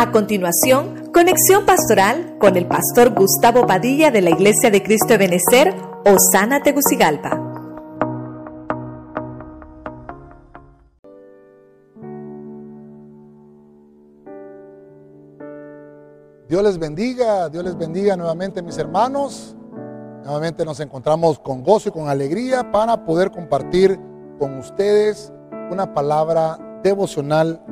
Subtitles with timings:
[0.00, 5.18] A continuación, conexión pastoral con el pastor Gustavo Padilla de la Iglesia de Cristo de
[5.18, 5.74] Benecer,
[6.06, 7.38] Osana Tegucigalpa.
[16.48, 19.54] Dios les bendiga, Dios les bendiga nuevamente mis hermanos.
[20.24, 24.00] Nuevamente nos encontramos con gozo y con alegría para poder compartir
[24.38, 25.30] con ustedes
[25.70, 27.62] una palabra devocional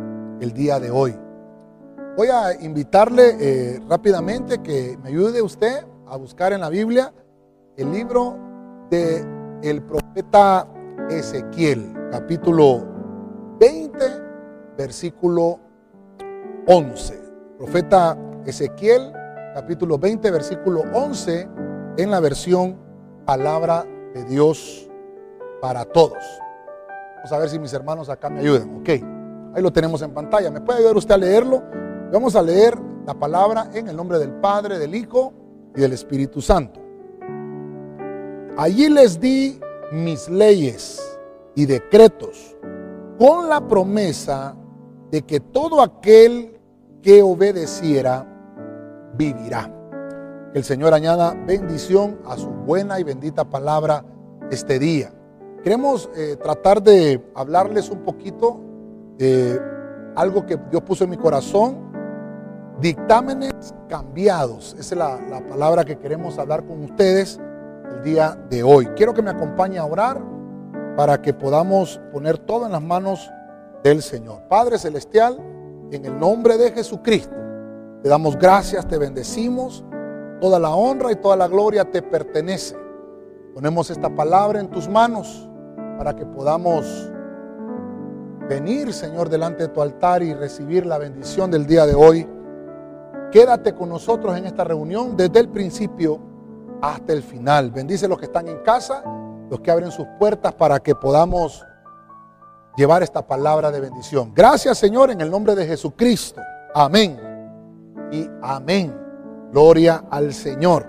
[0.43, 1.28] el día de hoy.
[2.19, 7.13] Voy a invitarle eh, rápidamente que me ayude usted a buscar en la Biblia
[7.77, 8.37] el libro
[8.91, 9.25] de
[9.63, 10.67] el profeta
[11.09, 12.85] Ezequiel, capítulo
[13.61, 14.05] 20,
[14.77, 15.61] versículo
[16.67, 17.23] 11.
[17.57, 19.13] Profeta Ezequiel,
[19.55, 21.49] capítulo 20, versículo 11,
[21.99, 22.77] en la versión
[23.27, 24.91] Palabra de Dios
[25.61, 26.19] para todos.
[27.15, 28.81] Vamos a ver si mis hermanos acá me ayudan.
[28.81, 28.89] Ok,
[29.55, 30.51] ahí lo tenemos en pantalla.
[30.51, 31.88] ¿Me puede ayudar usted a leerlo?
[32.11, 35.35] Vamos a leer la palabra en el nombre del Padre, del Hijo
[35.77, 36.81] y del Espíritu Santo.
[38.57, 39.61] Allí les di
[39.93, 41.19] mis leyes
[41.55, 42.57] y decretos
[43.19, 44.57] con la promesa
[45.11, 46.59] de que todo aquel
[47.03, 48.27] que obedeciera
[49.15, 49.71] vivirá.
[50.53, 54.03] Que el Señor añada bendición a su buena y bendita palabra
[54.51, 55.13] este día.
[55.63, 58.59] Queremos eh, tratar de hablarles un poquito
[59.19, 59.61] de
[60.17, 61.88] algo que Dios puso en mi corazón
[62.81, 64.77] Dictámenes cambiados.
[64.79, 67.41] Esa es la, palabra que queremos hablar con ustedes
[67.93, 68.87] el día de hoy.
[68.95, 70.23] Quiero que me acompañe a orar
[70.97, 73.29] para que podamos poner todo en las manos
[73.83, 74.43] del Señor.
[74.49, 75.39] Padre Celestial,
[75.91, 77.35] en el nombre de Jesucristo,
[78.01, 79.85] te damos gracias, te bendecimos.
[80.41, 82.77] Toda la honra y toda la gloria te pertenece.
[83.55, 85.51] Ponemos esta palabra en tus manos
[85.97, 87.11] para que podamos
[88.49, 92.38] venir, Señor, delante de tu altar y recibir la bendición del día de hoy
[93.31, 96.19] Quédate con nosotros en esta reunión desde el principio
[96.81, 97.71] hasta el final.
[97.71, 99.03] Bendice los que están en casa,
[99.51, 101.63] los que abren sus puertas para que podamos
[102.77, 104.33] llevar esta palabra de bendición.
[104.35, 106.41] Gracias Señor en el nombre de Jesucristo.
[106.75, 107.21] Amén.
[108.11, 108.97] Y amén.
[109.53, 110.87] Gloria al Señor.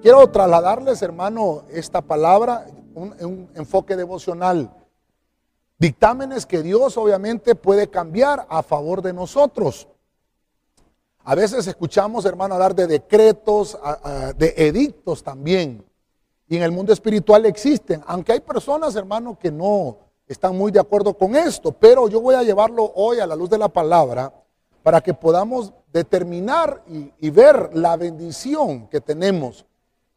[0.00, 4.70] Quiero trasladarles, hermano, esta palabra, un, un enfoque devocional.
[5.78, 9.88] Dictámenes que Dios obviamente puede cambiar a favor de nosotros.
[11.24, 13.78] A veces escuchamos, hermano, hablar de decretos,
[14.36, 15.84] de edictos también.
[16.48, 20.80] Y en el mundo espiritual existen, aunque hay personas, hermano, que no están muy de
[20.80, 24.32] acuerdo con esto, pero yo voy a llevarlo hoy a la luz de la palabra
[24.82, 29.66] para que podamos determinar y, ver la bendición que tenemos,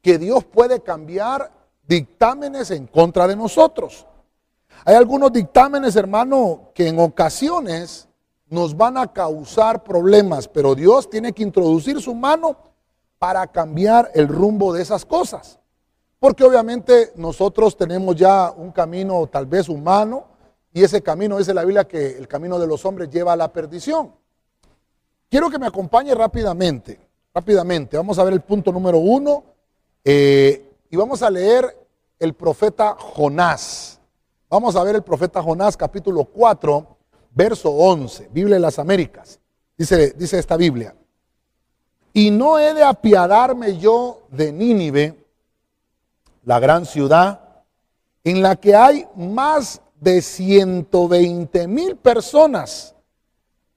[0.01, 1.51] que Dios puede cambiar
[1.87, 4.05] dictámenes en contra de nosotros.
[4.85, 8.07] Hay algunos dictámenes, hermano, que en ocasiones
[8.53, 12.55] nos van a causar problemas, pero Dios tiene que introducir su mano
[13.17, 15.59] para cambiar el rumbo de esas cosas.
[16.19, 20.25] Porque obviamente nosotros tenemos ya un camino tal vez humano
[20.71, 23.51] y ese camino dice la Biblia que el camino de los hombres lleva a la
[23.51, 24.13] perdición.
[25.29, 26.99] Quiero que me acompañe rápidamente,
[27.33, 27.97] rápidamente.
[27.97, 29.43] Vamos a ver el punto número uno
[30.05, 31.75] eh, y vamos a leer
[32.19, 33.99] el profeta Jonás.
[34.47, 36.93] Vamos a ver el profeta Jonás capítulo 4
[37.33, 39.39] verso 11, Biblia de las Américas.
[39.77, 40.95] Dice, dice esta Biblia.
[42.13, 45.17] Y no he de apiadarme yo de Nínive,
[46.43, 47.63] la gran ciudad,
[48.23, 52.95] en la que hay más de 120 mil personas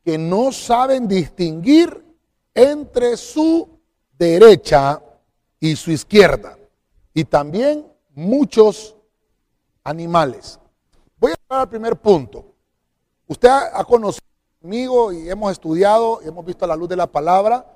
[0.04, 2.04] que no saben distinguir
[2.54, 3.68] entre su
[4.18, 5.02] derecha
[5.58, 6.58] y su izquierda.
[7.14, 8.96] Y también muchos
[9.82, 10.58] animales.
[11.18, 12.55] Voy a hablar al primer punto.
[13.28, 14.26] Usted ha conocido
[14.60, 17.66] conmigo y hemos estudiado y hemos visto a la luz de la palabra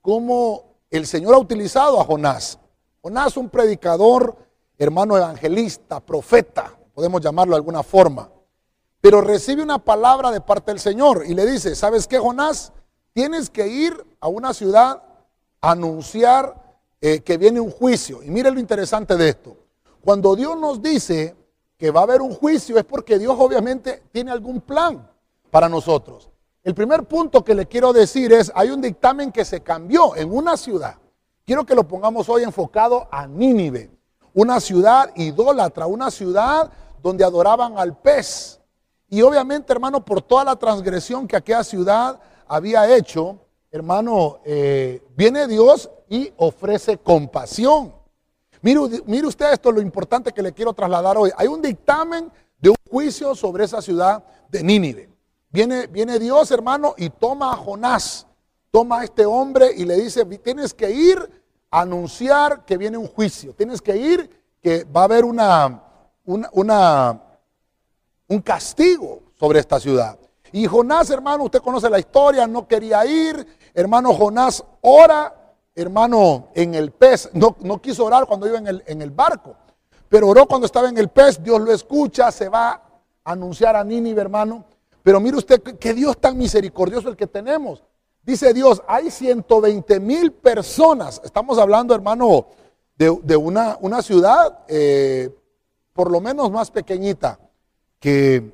[0.00, 2.58] cómo el Señor ha utilizado a Jonás.
[3.02, 4.36] Jonás, un predicador,
[4.78, 8.30] hermano evangelista, profeta, podemos llamarlo de alguna forma.
[9.00, 12.72] Pero recibe una palabra de parte del Señor y le dice, ¿sabes qué, Jonás?
[13.12, 15.02] Tienes que ir a una ciudad
[15.60, 18.22] a anunciar eh, que viene un juicio.
[18.22, 19.56] Y mire lo interesante de esto.
[20.00, 21.36] Cuando Dios nos dice
[21.76, 25.08] que va a haber un juicio es porque Dios obviamente tiene algún plan
[25.50, 26.30] para nosotros.
[26.62, 30.32] El primer punto que le quiero decir es, hay un dictamen que se cambió en
[30.32, 30.96] una ciudad.
[31.44, 33.90] Quiero que lo pongamos hoy enfocado a Nínive,
[34.32, 36.72] una ciudad idólatra, una ciudad
[37.02, 38.60] donde adoraban al pez.
[39.10, 42.18] Y obviamente, hermano, por toda la transgresión que aquella ciudad
[42.48, 43.38] había hecho,
[43.70, 47.92] hermano, eh, viene Dios y ofrece compasión.
[48.64, 51.30] Mire, usted esto, lo importante que le quiero trasladar hoy.
[51.36, 55.10] Hay un dictamen de un juicio sobre esa ciudad de Nínive.
[55.50, 58.26] Viene, Dios, hermano, y toma a Jonás
[58.74, 61.16] toma a este hombre y le dice, tienes que ir
[61.70, 64.28] a anunciar que viene un juicio, tienes que ir
[64.60, 65.80] que va a haber una,
[66.24, 67.22] una,
[68.26, 70.18] un castigo sobre esta ciudad.
[70.50, 73.46] Y Jonás, hermano, usted conoce la historia, no quería ir.
[73.74, 75.43] Hermano Jonás ora,
[75.74, 77.30] hermano, en el pez.
[77.32, 79.56] No, no quiso orar cuando iba en el, en el barco,
[80.08, 81.42] pero oró cuando estaba en el pez.
[81.42, 82.82] Dios lo escucha, se va a
[83.24, 84.64] anunciar a Nínive, hermano.
[85.02, 87.82] Pero mire usted qué Dios tan misericordioso el que tenemos.
[88.22, 91.20] Dice Dios, hay 120 mil personas.
[91.24, 92.46] Estamos hablando, hermano,
[92.96, 95.28] de, una, una, ciudad eh,
[95.92, 97.38] por lo menos más pequeñita
[97.98, 98.50] que,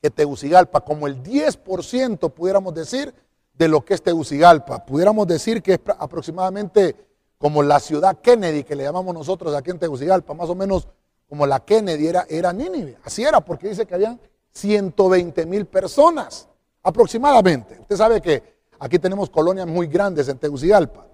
[0.00, 3.12] que Tegucigalpa, como el 10% pudiéramos decir
[3.54, 4.84] de lo que es Tegucigalpa.
[4.84, 6.96] Pudiéramos decir que es aproximadamente
[7.38, 10.88] como la ciudad Kennedy, que le llamamos nosotros aquí en Tegucigalpa, más o menos
[11.28, 12.98] como la Kennedy era, era Nínive.
[13.04, 14.20] Así era, porque dice que habían
[14.50, 16.48] 120 mil personas
[16.82, 17.78] aproximadamente.
[17.80, 18.42] Usted sabe que
[18.78, 21.06] aquí tenemos colonias muy grandes en Tegucigalpa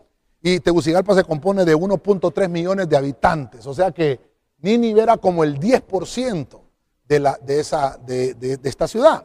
[0.43, 4.19] y Tegucigalpa se compone de 1.3 millones de habitantes, o sea que
[4.59, 6.61] Nínive era como el 10%
[7.07, 9.25] de, esa, de esta ciudad.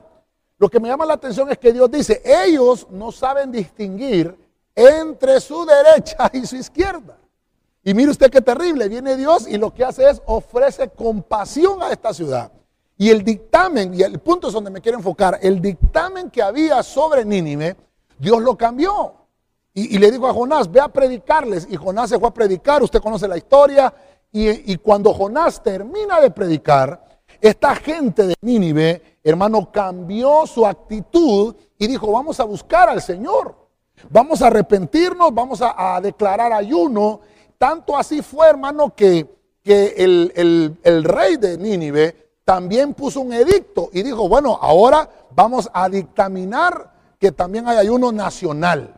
[0.58, 4.36] Lo que me llama la atención es que Dios dice, ellos no saben distinguir
[4.74, 7.18] entre su derecha y su izquierda.
[7.84, 11.92] Y mire usted qué terrible, viene Dios y lo que hace es ofrece compasión a
[11.92, 12.52] esta ciudad.
[12.98, 16.82] Y el dictamen, y el punto es donde me quiero enfocar, el dictamen que había
[16.82, 17.76] sobre Nínive,
[18.18, 19.14] Dios lo cambió.
[19.78, 21.68] Y, le dijo a Jonás, ve a predicarles.
[21.70, 23.94] Y Jonás se fue a predicar, usted conoce la historia.
[24.32, 27.06] Y, y cuando Jonás termina de predicar,
[27.42, 33.56] esta gente de Nínive, hermano, cambió su actitud y dijo, vamos a buscar al Señor.
[34.10, 37.22] Vamos a arrepentirnos, vamos a, declarar ayuno.
[37.58, 39.28] Tanto así fue, hermano, que,
[39.64, 45.10] que el, el, el rey de Nínive también puso un edicto y dijo, bueno, ahora
[45.32, 48.94] vamos a dictaminar que también hay ayuno nacional.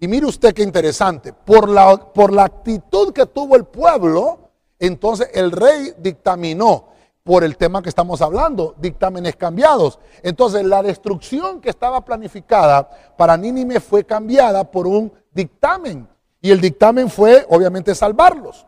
[0.00, 4.38] Y mire usted qué interesante, por la, por la actitud que tuvo el pueblo,
[4.78, 6.95] entonces el rey dictaminó
[7.26, 9.98] por el tema que estamos hablando, dictámenes cambiados.
[10.22, 12.88] Entonces la destrucción que estaba planificada
[13.18, 16.08] para Nínive fue cambiada por un dictamen.
[16.40, 18.64] Y el dictamen fue obviamente salvarlos.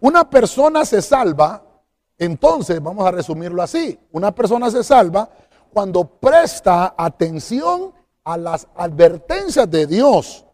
[0.00, 1.62] Una persona se salva
[2.18, 3.98] entonces, vamos a resumirlo así.
[4.12, 5.28] Una persona se salva
[5.72, 7.92] cuando presta atención
[8.22, 10.44] a las advertencias de Dios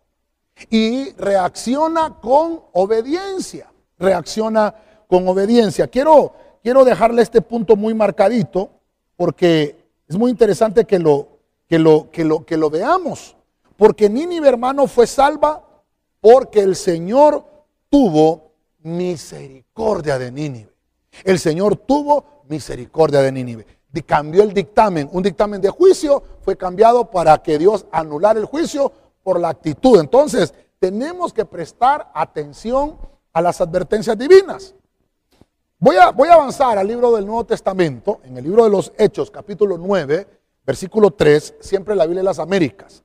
[0.71, 3.71] y reacciona con obediencia.
[3.99, 4.75] Reacciona
[5.07, 5.89] con obediencia.
[5.89, 6.33] Quiero,
[6.63, 8.71] quiero dejarle este punto muy marcadito
[9.17, 9.77] porque
[10.09, 11.29] es muy interesante que lo,
[11.69, 13.37] que lo, que lo, que lo veamos.
[13.77, 15.65] Porque Nínive, hermano, fue salva
[16.21, 17.45] porque el Señor
[17.89, 20.73] tuvo misericordia de Nínive.
[21.25, 23.67] El Señor tuvo misericordia de Nínive.
[24.07, 25.09] Cambió el dictamen.
[25.13, 28.93] Un dictamen de juicio fue cambiado para que Dios anulara el juicio
[29.23, 29.99] por la actitud.
[29.99, 32.97] Entonces, tenemos que prestar atención
[33.33, 34.75] a las advertencias divinas.
[35.83, 38.93] Voy a, voy a avanzar al libro del Nuevo Testamento, en el libro de los
[38.99, 40.29] Hechos, capítulo 9,
[40.67, 43.03] versículo 3, siempre la Biblia de las Américas.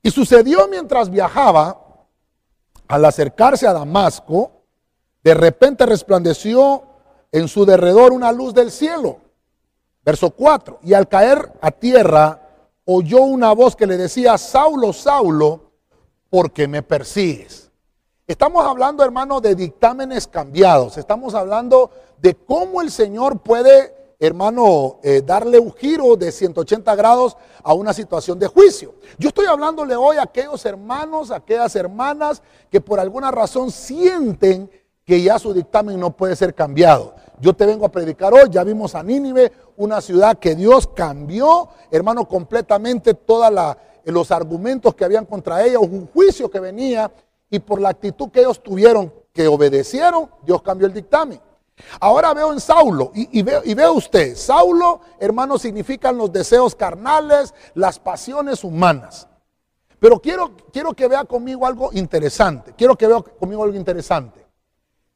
[0.00, 2.06] Y sucedió mientras viajaba,
[2.86, 4.52] al acercarse a Damasco,
[5.24, 6.84] de repente resplandeció
[7.32, 9.18] en su derredor una luz del cielo.
[10.04, 10.78] Verso 4.
[10.84, 12.42] Y al caer a tierra,
[12.84, 15.72] oyó una voz que le decía, Saulo, Saulo,
[16.30, 17.65] ¿por qué me persigues?
[18.28, 20.98] Estamos hablando, hermano, de dictámenes cambiados.
[20.98, 27.36] Estamos hablando de cómo el Señor puede, hermano, eh, darle un giro de 180 grados
[27.62, 28.96] a una situación de juicio.
[29.16, 34.68] Yo estoy hablándole hoy a aquellos hermanos, a aquellas hermanas que por alguna razón sienten
[35.04, 37.14] que ya su dictamen no puede ser cambiado.
[37.38, 41.68] Yo te vengo a predicar hoy, ya vimos a Nínive, una ciudad que Dios cambió,
[41.92, 47.08] hermano, completamente todos los argumentos que habían contra ella, un juicio que venía,
[47.50, 51.40] y por la actitud que ellos tuvieron, que obedecieron, Dios cambió el dictamen.
[52.00, 57.52] Ahora veo en Saulo, y, veo, y veo usted, Saulo, hermano, significan los deseos carnales,
[57.74, 59.28] las pasiones humanas.
[59.98, 64.46] Pero quiero, quiero que vea conmigo algo interesante, quiero que vea conmigo algo interesante.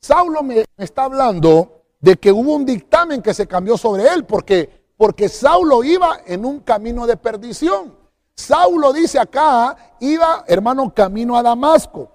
[0.00, 4.86] Saulo me está hablando de que hubo un dictamen que se cambió sobre él porque,
[4.96, 7.94] porque Saulo iba en un camino de perdición.
[8.34, 12.10] Saulo dice acá, iba hermano camino a Damasco.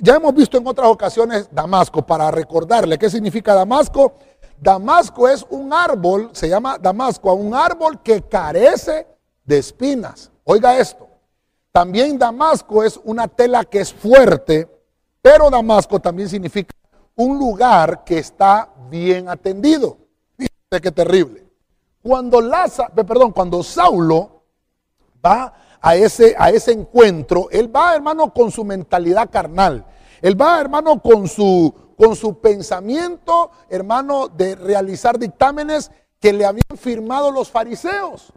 [0.00, 4.14] Ya hemos visto en otras ocasiones Damasco, para recordarle qué significa Damasco.
[4.60, 9.06] Damasco es un árbol, se llama Damasco, un árbol que carece
[9.44, 10.30] de espinas.
[10.44, 11.08] Oiga esto.
[11.72, 14.68] También Damasco es una tela que es fuerte,
[15.20, 16.74] pero Damasco también significa
[17.16, 19.98] un lugar que está bien atendido.
[20.36, 21.44] Fíjate qué terrible.
[22.02, 24.42] Cuando, Laza, perdón, cuando Saulo
[25.24, 29.84] va a ese, a ese encuentro, él va, hermano, con su mentalidad carnal.
[30.20, 36.76] Él va, hermano, con su, con su pensamiento, hermano, de realizar dictámenes que le habían
[36.76, 38.32] firmado los fariseos.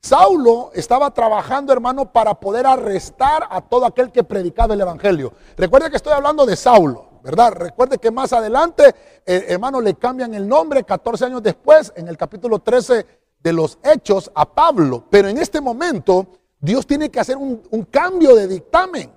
[0.00, 5.32] Saulo estaba trabajando, hermano, para poder arrestar a todo aquel que predicaba el Evangelio.
[5.56, 7.52] Recuerde que estoy hablando de Saulo, ¿verdad?
[7.52, 8.94] Recuerde que más adelante,
[9.24, 13.06] eh, hermano, le cambian el nombre 14 años después, en el capítulo 13
[13.38, 15.04] de los Hechos, a Pablo.
[15.08, 16.26] Pero en este momento,
[16.62, 19.12] Dios tiene que hacer un, cambio de dictamen.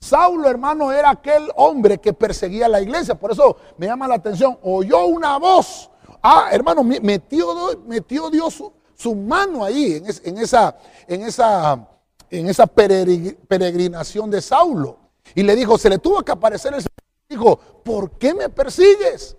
[0.00, 3.14] Saulo, hermano, era aquel hombre que perseguía la iglesia.
[3.14, 4.58] Por eso me llama la atención.
[4.62, 5.90] Oyó una voz.
[6.22, 8.62] Ah, hermano, metió, metió Dios
[8.94, 10.74] su, mano ahí en, esa,
[11.06, 11.86] en esa,
[12.30, 14.96] en esa peregrinación de Saulo.
[15.34, 16.92] Y le dijo, se le tuvo que aparecer el Señor.
[17.28, 19.36] Dijo, ¿por qué me persigues?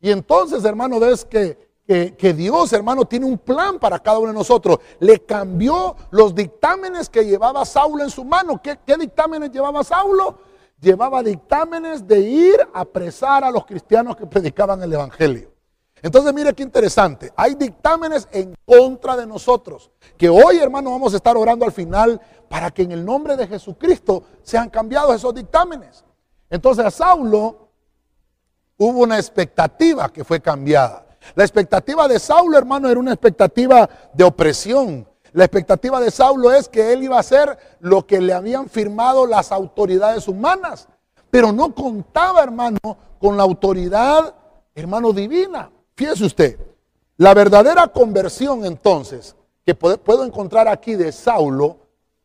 [0.00, 4.34] Y entonces, hermano, ves que que, Dios, hermano, tiene un plan para cada uno de
[4.34, 4.80] nosotros.
[4.98, 8.60] Le cambió los dictámenes que llevaba Saulo en su mano.
[8.60, 10.40] ¿Qué, dictámenes llevaba Saulo?
[10.80, 15.52] Llevaba dictámenes de ir a apresar a los cristianos que predicaban el Evangelio.
[16.02, 17.32] Entonces, mire qué interesante.
[17.36, 19.90] Hay dictámenes en contra de nosotros.
[20.18, 23.46] Que hoy, hermano, vamos a estar orando al final para que en el nombre de
[23.46, 26.04] Jesucristo sean cambiados esos dictámenes.
[26.50, 27.68] Entonces, a Saulo
[28.76, 31.05] hubo una expectativa que fue cambiada.
[31.34, 35.06] La expectativa de Saulo, hermano, era una expectativa de opresión.
[35.32, 39.26] La expectativa de Saulo es que él iba a hacer lo que le habían firmado
[39.26, 40.88] las autoridades humanas.
[41.30, 42.78] Pero no contaba, hermano,
[43.18, 44.34] con la autoridad,
[44.74, 45.70] hermano, divina.
[45.94, 46.58] Fíjese usted,
[47.16, 51.78] la verdadera conversión entonces que puedo encontrar aquí de Saulo,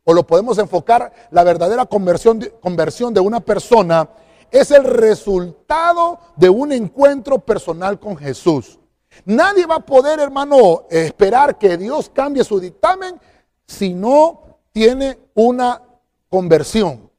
[0.03, 4.09] o lo podemos enfocar, la verdadera conversión conversión de una persona
[4.51, 8.77] es el resultado de un encuentro personal con Jesús.
[9.25, 13.19] Nadie va a poder, hermano, esperar que Dios cambie su dictamen
[13.65, 15.81] si no tiene una
[16.29, 17.09] conversión.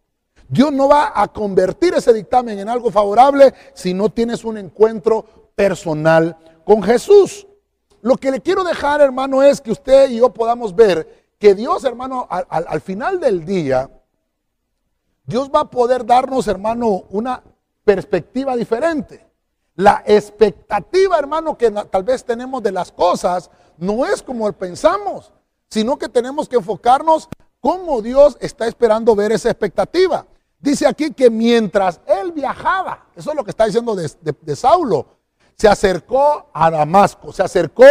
[0.48, 5.24] Dios no va a convertir ese dictamen en algo favorable si no tienes un encuentro
[5.54, 7.46] personal con Jesús.
[8.02, 11.84] Lo que le quiero dejar, hermano, es que usted y yo podamos ver que Dios,
[11.84, 13.90] hermano, al, al final del día,
[15.24, 17.42] Dios va a poder darnos, hermano, una
[17.84, 19.31] perspectiva diferente.
[19.74, 25.32] La expectativa, hermano, que tal vez tenemos de las cosas no es como pensamos,
[25.70, 27.28] sino que tenemos que enfocarnos
[27.60, 30.26] cómo Dios está esperando ver esa expectativa.
[30.58, 35.06] Dice aquí que mientras él viajaba, eso es lo que está diciendo de, Saulo,
[35.56, 37.84] se acercó a Damasco, se acercó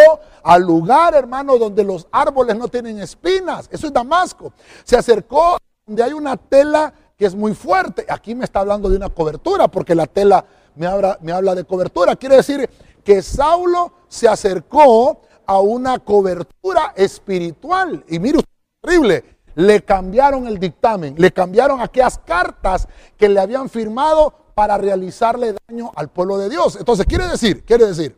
[0.43, 3.67] al lugar, hermano, donde los árboles no tienen espinas.
[3.71, 4.53] Eso es Damasco.
[4.83, 8.05] Se acercó donde hay una tela que es muy fuerte.
[8.07, 10.45] Aquí me está hablando de una cobertura, porque la tela
[10.75, 12.15] me habla, me habla de cobertura.
[12.15, 12.69] Quiere decir
[13.03, 18.03] que Saulo se acercó a una cobertura espiritual.
[18.07, 18.39] Y mire,
[18.81, 19.23] terrible,
[19.55, 22.87] le cambiaron el dictamen, le cambiaron aquellas cartas
[23.17, 26.75] que le habían firmado para realizarle daño al pueblo de Dios.
[26.75, 28.15] Entonces, quiere decir, quiere decir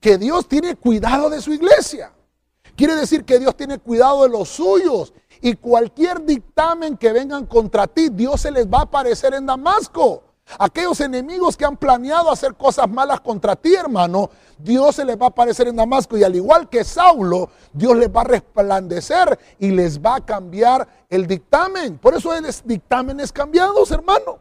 [0.00, 2.12] que Dios tiene cuidado de su iglesia.
[2.76, 5.12] Quiere decir que Dios tiene cuidado de los suyos.
[5.42, 10.22] Y cualquier dictamen que vengan contra ti, Dios se les va a aparecer en Damasco.
[10.58, 15.26] Aquellos enemigos que han planeado hacer cosas malas contra ti, hermano, Dios se les va
[15.26, 19.70] a aparecer en Damasco y al igual que Saulo, Dios les va a resplandecer y
[19.70, 21.98] les va a cambiar el dictamen.
[21.98, 24.38] Por eso es dictámenes cambiados, hermano.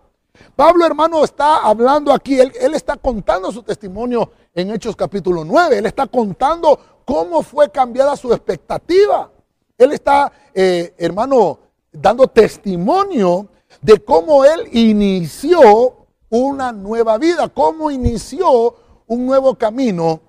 [0.55, 5.85] Pablo, hermano, está hablando aquí, él, está contando su testimonio en Hechos capítulo 9, él
[5.85, 9.31] está contando cómo fue cambiada su expectativa.
[9.77, 11.59] Él está, eh, hermano,
[11.91, 13.47] dando testimonio
[13.81, 15.98] de cómo él inició
[16.29, 18.75] una nueva vida, cómo inició
[19.07, 20.21] un nuevo camino,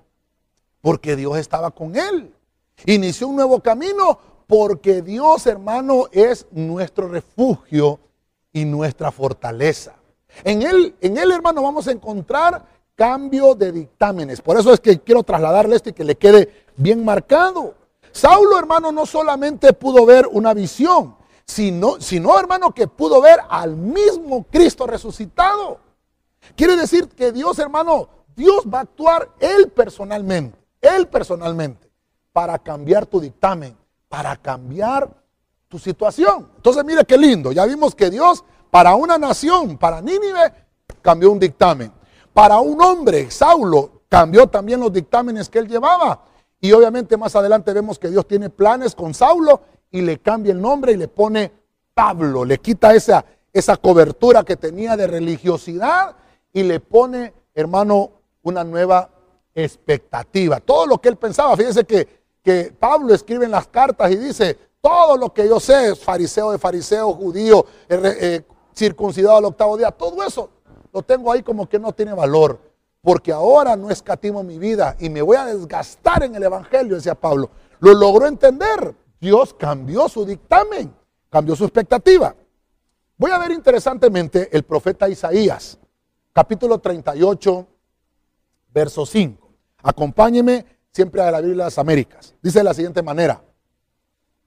[0.81, 2.33] porque Dios estaba con él.
[2.85, 4.17] Inició un nuevo camino
[4.47, 7.99] porque Dios, hermano, es nuestro refugio
[8.51, 9.95] y nuestra fortaleza.
[10.43, 12.65] En él, en él, hermano, vamos a encontrar
[12.95, 14.41] cambio de dictámenes.
[14.41, 17.75] Por eso es que quiero trasladarle esto y que le quede bien marcado.
[18.11, 21.15] Saulo, hermano, no solamente pudo ver una visión,
[21.45, 25.79] sino, sino hermano, que pudo ver al mismo Cristo resucitado.
[26.55, 31.91] Quiere decir que Dios, hermano, Dios va a actuar Él personalmente, Él personalmente,
[32.33, 33.75] para cambiar tu dictamen,
[34.09, 35.09] para cambiar
[35.67, 36.49] tu situación.
[36.55, 37.51] Entonces, mire qué lindo.
[37.51, 40.53] Ya vimos que Dios, para una nación, para Nínive,
[41.01, 41.91] cambió un dictamen.
[42.33, 46.25] Para un hombre, Saulo, cambió también los dictámenes que él llevaba.
[46.59, 50.61] Y obviamente más adelante vemos que Dios tiene planes con Saulo y le cambia el
[50.61, 51.51] nombre y le pone
[51.93, 56.15] Pablo, le quita esa, esa cobertura que tenía de religiosidad
[56.53, 58.11] y le pone, hermano,
[58.43, 59.09] una nueva
[59.53, 60.59] expectativa.
[60.59, 62.07] Todo lo que él pensaba, fíjese que,
[62.43, 66.57] que Pablo escribe en las cartas y dice, todo lo que yo sé, fariseo de
[66.57, 68.41] fariseo, judío, eh, eh,
[68.75, 70.49] circuncidado al octavo día, todo eso
[70.91, 72.59] lo tengo ahí como que no tiene valor,
[73.01, 77.15] porque ahora no escatimo mi vida y me voy a desgastar en el Evangelio, decía
[77.15, 77.49] Pablo.
[77.79, 78.95] Lo logró entender.
[79.19, 80.93] Dios cambió su dictamen,
[81.29, 82.35] cambió su expectativa.
[83.17, 85.77] Voy a ver interesantemente el profeta Isaías,
[86.33, 87.67] capítulo 38,
[88.73, 89.49] verso 5.
[89.83, 92.33] Acompáñeme siempre a la Biblia de las Américas.
[92.41, 93.43] Dice de la siguiente manera.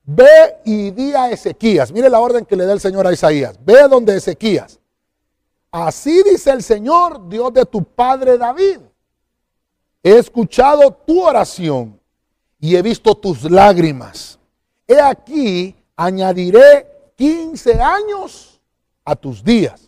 [0.04, 1.92] Ve y di a Ezequías.
[1.92, 3.58] Mire la orden que le da el Señor a Isaías.
[3.64, 4.78] Ve donde Ezequías.
[5.70, 8.80] Así dice el Señor, Dios de tu padre David.
[10.02, 11.98] He escuchado tu oración
[12.60, 14.38] y he visto tus lágrimas.
[14.86, 18.60] He aquí, añadiré 15 años
[19.04, 19.83] a tus días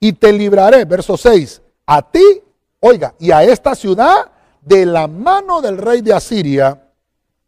[0.00, 2.42] y te libraré, verso 6, a ti,
[2.80, 6.90] oiga, y a esta ciudad de la mano del rey de Asiria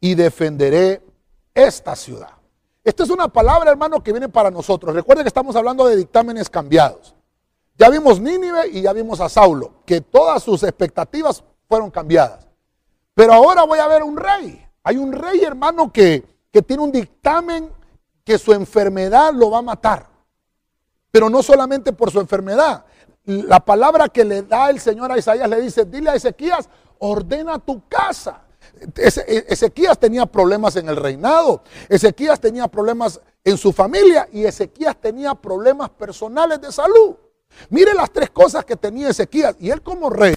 [0.01, 1.03] y defenderé
[1.55, 2.31] esta ciudad.
[2.85, 4.95] Esta es una palabra, hermano, que viene para nosotros.
[4.95, 7.15] Recuerden que estamos hablando de dictámenes cambiados.
[7.77, 12.47] Ya vimos Nínive y ya vimos a Saulo, que todas sus expectativas fueron cambiadas.
[13.15, 14.65] Pero ahora voy a ver un rey.
[14.83, 17.71] Hay un rey, hermano, que, que tiene un dictamen
[18.25, 20.07] que su enfermedad lo va a matar.
[21.19, 22.85] Pero no solamente por su enfermedad.
[23.25, 26.69] La palabra que le da el Señor a Isaías le dice, dile a Ezequías,
[27.01, 28.43] ordena tu casa.
[28.97, 34.97] E, Ezequías tenía problemas en el reinado, Ezequías tenía problemas en su familia y Ezequías
[35.01, 37.17] tenía problemas personales de salud.
[37.71, 40.37] Mire las tres cosas que tenía Ezequías y él como rey,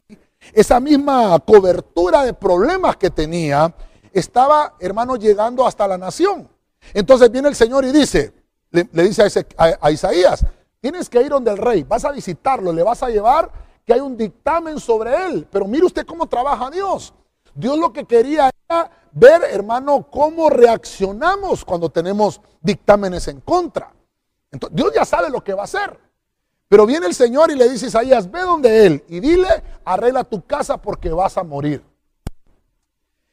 [0.51, 3.71] esa misma cobertura de problemas que tenía,
[4.11, 6.49] estaba, hermano, llegando hasta la nación.
[6.91, 8.33] Entonces viene el Señor y dice,
[8.71, 10.45] le, dice a, Isaías,
[10.81, 13.51] tienes que ir donde el rey, vas a visitarlo, le vas a llevar
[13.85, 15.47] que hay un dictamen sobre él.
[15.49, 17.13] Pero mire usted cómo trabaja Dios.
[17.53, 23.93] Dios lo que quería era ver, hermano, cómo reaccionamos cuando tenemos dictámenes en contra.
[24.51, 25.97] Entonces, Dios ya sabe lo que va a hacer.
[26.67, 29.49] Pero viene el Señor y le dice a Isaías, ve donde Él y dile,
[29.83, 31.83] arregla tu casa porque vas a morir.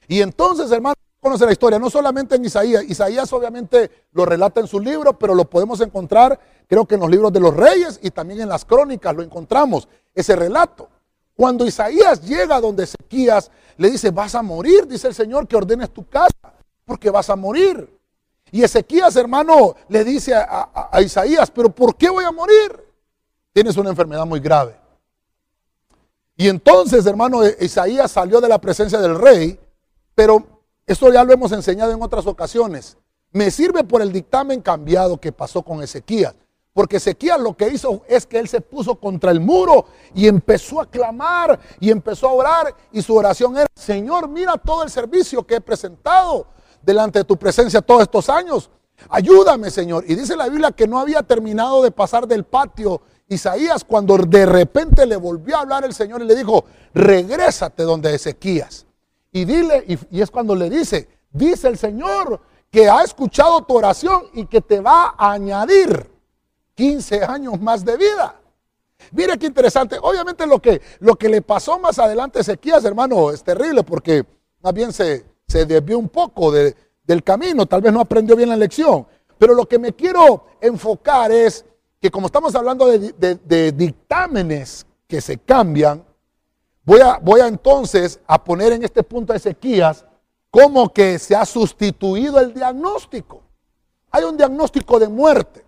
[0.08, 2.85] Y entonces, hermano, conoce la historia, no solamente en Isaías.
[2.85, 7.11] Isaías obviamente lo relata en su libro, pero lo podemos encontrar, creo que en los
[7.11, 10.88] libros de los reyes y también en las crónicas lo encontramos, ese relato.
[11.37, 15.90] Cuando Isaías llega donde Ezequías le dice, vas a morir, dice el Señor, que ordenes
[15.90, 16.52] tu casa,
[16.85, 17.88] porque vas a morir.
[18.50, 22.85] Y Ezequías, hermano, le dice a, a Isaías, pero ¿por qué voy a morir?
[23.52, 24.76] Tienes una enfermedad muy grave.
[26.37, 29.59] Y entonces, hermano, Isaías salió de la presencia del rey,
[30.14, 30.57] pero
[30.88, 32.96] esto ya lo hemos enseñado en otras ocasiones.
[33.31, 36.35] Me sirve por el dictamen cambiado que pasó con Ezequías.
[36.72, 40.81] Porque Ezequías lo que hizo es que él se puso contra el muro y empezó
[40.81, 42.74] a clamar y empezó a orar.
[42.90, 46.46] Y su oración era, Señor, mira todo el servicio que he presentado
[46.81, 48.70] delante de tu presencia todos estos años.
[49.11, 50.05] Ayúdame, Señor.
[50.09, 54.46] Y dice la Biblia que no había terminado de pasar del patio Isaías cuando de
[54.46, 58.88] repente le volvió a hablar el Señor y le dijo, regrésate donde Ezequías.
[59.38, 64.24] Y dile, y, es cuando le dice, dice el Señor que ha escuchado tu oración
[64.35, 66.11] y que te va a añadir
[66.74, 68.40] 15 años más de vida.
[69.12, 69.96] Mire qué interesante.
[70.03, 74.24] Obviamente lo que, lo que le pasó más adelante a Ezequías, hermano, es terrible porque
[74.61, 78.57] más bien se, se desvió un poco del camino, tal vez no aprendió bien la
[78.57, 79.07] lección.
[79.38, 81.64] Pero lo que me quiero enfocar es
[82.01, 86.05] que como estamos hablando de, dictámenes que se cambian,
[86.88, 90.07] voy a, voy a entonces a poner en este punto a Ezequías
[90.51, 93.42] como que se ha sustituido el diagnóstico.
[94.11, 95.66] Hay un diagnóstico de muerte.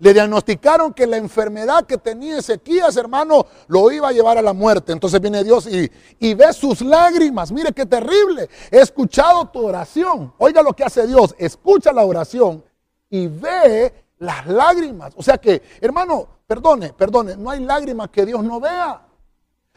[0.00, 4.52] Le diagnosticaron que la enfermedad que tenía Ezequías, hermano, lo iba a llevar a la
[4.52, 4.90] muerte.
[4.90, 7.52] Entonces viene Dios y, y, ve sus lágrimas.
[7.52, 8.50] Mire qué terrible.
[8.72, 10.34] He escuchado tu oración.
[10.38, 11.32] Oiga lo que hace Dios.
[11.38, 12.64] Escucha la oración
[13.08, 15.14] y ve las lágrimas.
[15.16, 19.07] O sea que, hermano, perdone, perdone, no hay lágrimas que Dios no vea.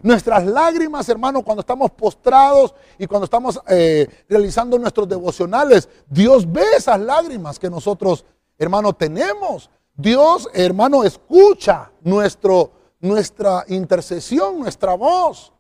[0.04, 6.64] Nuestras lágrimas, hermano, cuando estamos postrados y cuando estamos eh, realizando nuestros devocionales, Dios ve
[6.76, 8.26] esas lágrimas que nosotros,
[8.58, 9.70] hermano, tenemos.
[9.96, 15.54] Dios, hermano, escucha nuestro, nuestra intercesión, nuestra voz.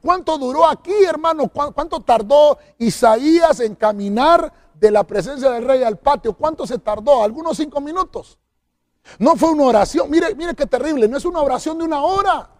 [0.00, 1.48] ¿Cuánto duró aquí, hermano?
[1.48, 6.34] ¿Cuánto tardó Isaías en caminar de la presencia del rey al patio?
[6.34, 7.22] ¿Cuánto se tardó?
[7.22, 8.38] Algunos cinco minutos.
[9.18, 10.10] No fue una oración.
[10.10, 11.08] Mire, mire qué terrible.
[11.08, 12.50] No es una oración de una hora.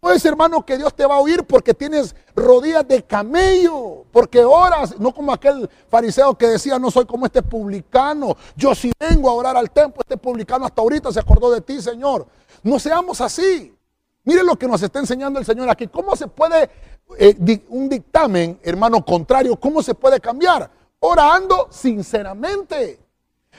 [0.00, 4.44] No es, hermano, que Dios te va a oír porque tienes rodillas de camello, porque
[4.44, 9.28] oras, no como aquel fariseo que decía, no soy como este publicano, yo si vengo
[9.28, 12.26] a orar al templo, este publicano hasta ahorita se acordó de ti, Señor.
[12.62, 13.74] No seamos así.
[14.22, 15.86] Mire lo que nos está enseñando el Señor aquí.
[15.88, 16.70] ¿Cómo se puede,
[17.18, 20.70] eh, un dictamen, hermano, contrario, cómo se puede cambiar?
[21.04, 22.98] orando sinceramente.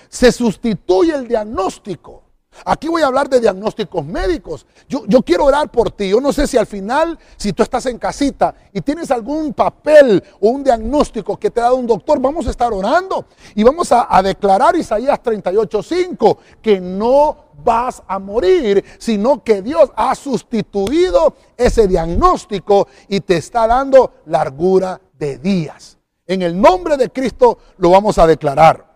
[0.10, 2.24] Se sustituye el diagnóstico.
[2.64, 4.66] Aquí voy a hablar de diagnósticos médicos.
[4.88, 6.10] Yo, yo, quiero orar por ti.
[6.10, 10.24] Yo no sé si al final, si tú estás en casita y tienes algún papel
[10.40, 13.92] o un diagnóstico que te ha dado un doctor, vamos a estar orando y vamos
[13.92, 21.36] a, a declarar Isaías 38:5 que no vas a morir, sino que Dios ha sustituido
[21.58, 25.98] ese diagnóstico y te está dando largura de días.
[26.28, 28.94] En el nombre de Cristo lo vamos a declarar.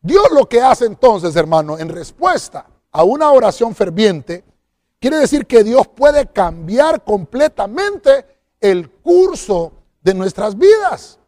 [0.00, 2.66] Dios lo que hace entonces, hermano, en respuesta
[2.96, 4.42] a una oración ferviente,
[4.98, 8.24] quiere decir que Dios puede cambiar completamente
[8.58, 11.18] el curso de nuestras vidas.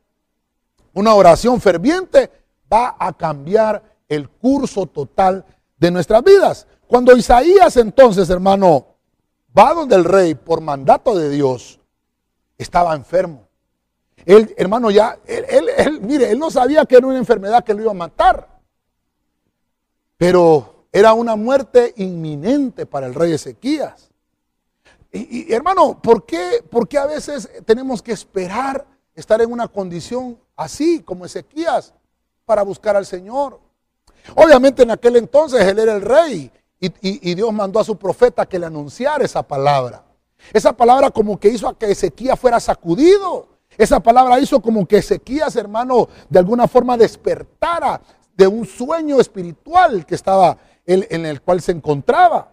[0.94, 2.30] Una oración ferviente
[2.72, 5.44] va a cambiar el curso total
[5.76, 6.66] de nuestras vidas.
[6.86, 8.86] Cuando Isaías entonces, hermano,
[9.56, 11.78] va donde el rey por mandato de Dios,
[12.56, 13.46] estaba enfermo.
[14.24, 17.90] Él, hermano, ya, él, mire, él no sabía que era una enfermedad que lo iba
[17.90, 18.58] a matar.
[20.16, 24.10] Pero era una muerte inminente para el rey Ezequías.
[25.12, 28.84] Y, hermano, ¿por qué, ¿por qué a veces tenemos que esperar
[29.14, 31.94] estar en una condición así como Ezequías
[32.44, 33.60] para buscar al Señor?
[34.34, 38.58] Obviamente en aquel entonces él era el rey y, Dios mandó a su profeta que
[38.58, 40.04] le anunciara esa palabra.
[40.52, 43.46] Esa palabra como que hizo a que Ezequías fuera sacudido.
[43.76, 48.00] Esa palabra hizo como que Ezequías, hermano, de alguna forma despertara
[48.36, 50.56] de un sueño espiritual que estaba
[50.88, 52.50] en el cual se encontraba.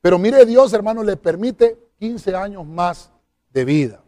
[0.00, 3.10] Pero mire, Dios, hermano, le permite 15 años más
[3.52, 4.00] de vida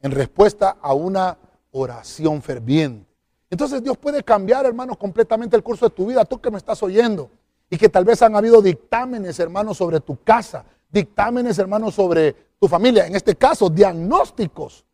[0.00, 1.38] en respuesta a una
[1.70, 3.06] oración ferviente.
[3.50, 6.24] Entonces Dios puede cambiar, hermano, completamente el curso de tu vida.
[6.24, 7.30] Tú que me estás oyendo
[7.70, 12.68] y que tal vez han habido dictámenes, hermano, sobre tu casa, dictámenes, hermano, sobre tu
[12.68, 13.06] familia.
[13.06, 14.84] En este caso, diagnósticos,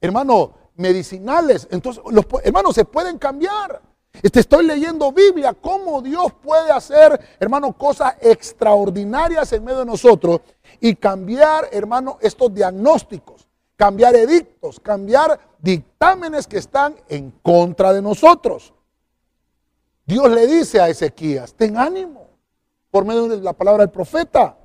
[0.00, 1.68] hermano, medicinales.
[1.70, 3.80] Entonces, los hermanos se pueden cambiar.
[4.20, 10.40] Estoy leyendo Biblia, cómo Dios puede hacer, hermano, cosas extraordinarias en medio de nosotros
[10.80, 13.46] y cambiar, hermano, estos diagnósticos
[13.82, 18.72] cambiar edictos, cambiar dictámenes que están en contra de nosotros.
[20.06, 22.28] Dios le dice a Ezequías, ten ánimo,
[22.92, 24.56] por medio de la palabra del profeta.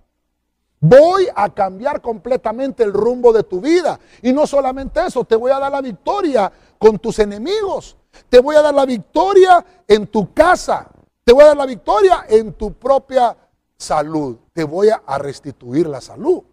[0.80, 4.00] Voy a cambiar completamente el rumbo de tu vida.
[4.22, 7.98] Y no solamente eso, te voy a dar la victoria con tus enemigos.
[8.30, 10.90] Te voy a dar la victoria en tu casa.
[11.24, 13.36] Te voy a dar la victoria en tu propia
[13.78, 14.38] salud.
[14.54, 16.44] Te voy a restituir la salud.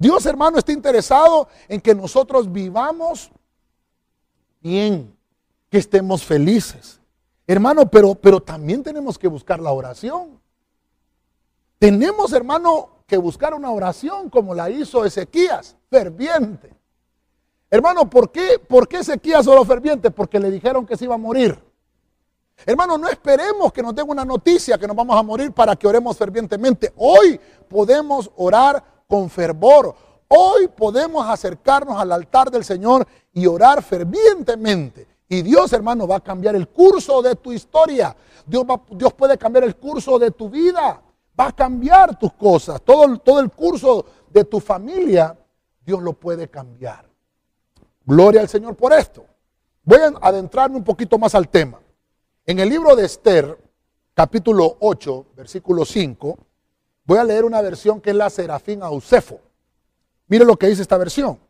[0.00, 3.30] Dios, hermano, está interesado en que nosotros vivamos
[4.62, 5.14] bien,
[5.68, 7.00] que estemos felices.
[7.46, 10.40] Hermano, pero, pero también tenemos que buscar la oración.
[11.78, 16.79] Tenemos, hermano, que buscar una oración como la hizo Ezequías, ferviente.
[17.70, 20.10] Hermano, ¿por qué, ¿por qué Ezequías solo ferviente?
[20.10, 21.56] Porque le dijeron que se iba a morir.
[22.66, 25.86] Hermano, no esperemos que nos den una noticia que nos vamos a morir para que
[25.86, 26.92] oremos fervientemente.
[26.96, 29.94] Hoy podemos orar con fervor.
[30.28, 35.06] Hoy podemos acercarnos al altar del Señor y orar fervientemente.
[35.28, 38.16] Y Dios, hermano, va a cambiar el curso de tu historia.
[38.44, 41.00] Dios, Dios puede cambiar el curso de tu vida.
[41.38, 42.82] Va a cambiar tus cosas.
[42.82, 45.38] Todo, todo el curso de tu familia,
[45.84, 47.09] Dios lo puede cambiar.
[48.04, 49.26] Gloria al Señor por esto.
[49.84, 51.80] Voy a adentrarme un poquito más al tema.
[52.46, 53.58] En el libro de Esther,
[54.14, 56.38] capítulo 8, versículo 5,
[57.10, 59.40] Voy a leer una versión que es la Serafín Ausefo.
[60.28, 61.40] Mire lo que dice esta versión.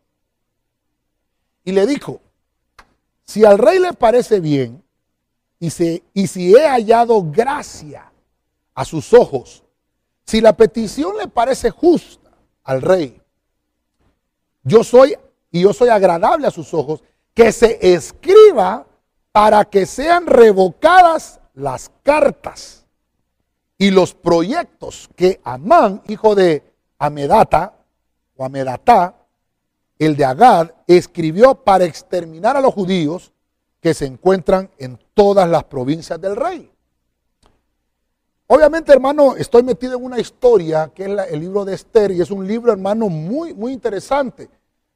[1.63, 2.19] Y le dijo,
[3.25, 4.83] si al rey le parece bien
[5.59, 5.67] y,
[6.15, 8.11] y si he hallado gracia
[8.73, 9.63] a sus ojos,
[10.25, 12.31] si la petición le parece justa
[12.63, 13.21] al rey,
[14.63, 15.15] yo soy
[15.51, 18.85] y yo soy agradable a sus ojos, que se escriba
[19.31, 22.85] para que sean revocadas las cartas
[23.77, 26.63] y los proyectos que Amán, hijo de
[26.97, 27.73] Amedata,
[28.35, 29.15] o Amedatá,
[29.97, 33.31] el de Agad, escribió para exterminar a los judíos
[33.79, 36.71] que se encuentran en todas las provincias del rey.
[38.47, 42.29] Obviamente, hermano, estoy metido en una historia que es el libro de Esther y es
[42.29, 44.49] un libro, hermano, muy, muy interesante.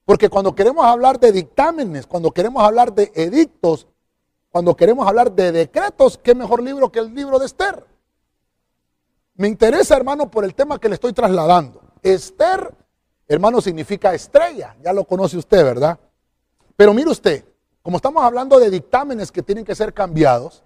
[0.06, 3.88] Porque cuando queremos hablar de dictámenes, cuando queremos hablar de edictos,
[4.52, 7.86] cuando queremos hablar de decretos, ¿qué mejor libro que el libro de Esther?
[9.34, 11.82] Me interesa, hermano, por el tema que le estoy trasladando.
[12.02, 12.74] Esther,
[13.28, 14.78] hermano, significa estrella.
[14.82, 16.00] Ya lo conoce usted, ¿verdad?
[16.78, 17.44] Pero mire usted,
[17.82, 20.64] como estamos hablando de dictámenes que tienen que ser cambiados,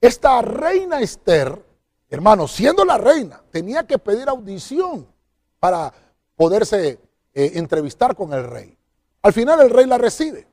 [0.00, 1.64] esta reina Esther,
[2.08, 5.06] hermano, siendo la reina, tenía que pedir audición
[5.60, 5.92] para
[6.34, 6.98] poderse
[7.34, 8.76] eh, entrevistar con el rey.
[9.22, 10.46] Al final el rey la recibe.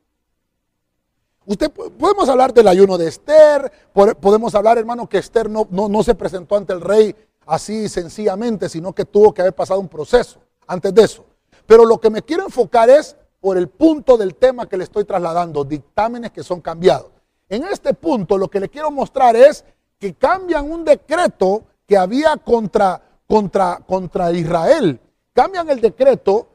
[1.45, 3.71] Usted podemos hablar del ayuno de Esther,
[4.19, 7.15] podemos hablar, hermano, que Esther no, no, no se presentó ante el rey
[7.47, 11.25] así sencillamente, sino que tuvo que haber pasado un proceso antes de eso.
[11.65, 15.03] Pero lo que me quiero enfocar es por el punto del tema que le estoy
[15.03, 17.11] trasladando, dictámenes que son cambiados.
[17.49, 19.65] En este punto lo que le quiero mostrar es
[19.99, 24.99] que cambian un decreto que había contra, contra, contra Israel.
[25.33, 26.47] Cambian el decreto,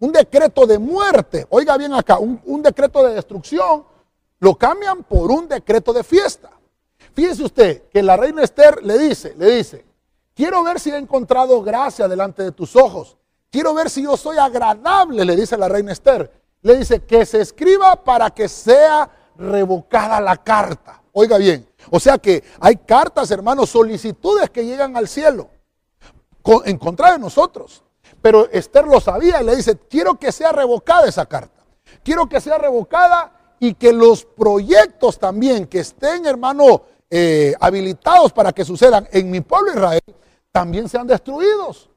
[0.00, 1.46] un decreto de muerte.
[1.50, 3.84] Oiga bien acá, un, decreto de destrucción,
[4.40, 6.50] lo cambian por un decreto de fiesta.
[7.14, 9.84] Fíjese usted que la reina Esther le dice, le dice,
[10.34, 13.18] quiero ver si he encontrado gracia delante de tus ojos
[13.50, 16.30] Quiero ver si yo soy agradable, le dice la reina Esther.
[16.60, 21.02] Le dice que se escriba para que sea revocada la carta.
[21.12, 25.50] Oiga bien, o sea que hay cartas, hermanos, solicitudes que llegan al cielo
[26.64, 27.82] en contra de nosotros.
[28.20, 31.64] Pero Esther lo sabía y le dice, quiero que sea revocada esa carta.
[32.02, 38.52] Quiero que sea revocada y que los proyectos también que estén, hermano, eh, habilitados para
[38.52, 40.02] que sucedan en mi pueblo Israel,
[40.52, 41.90] también sean destruidos.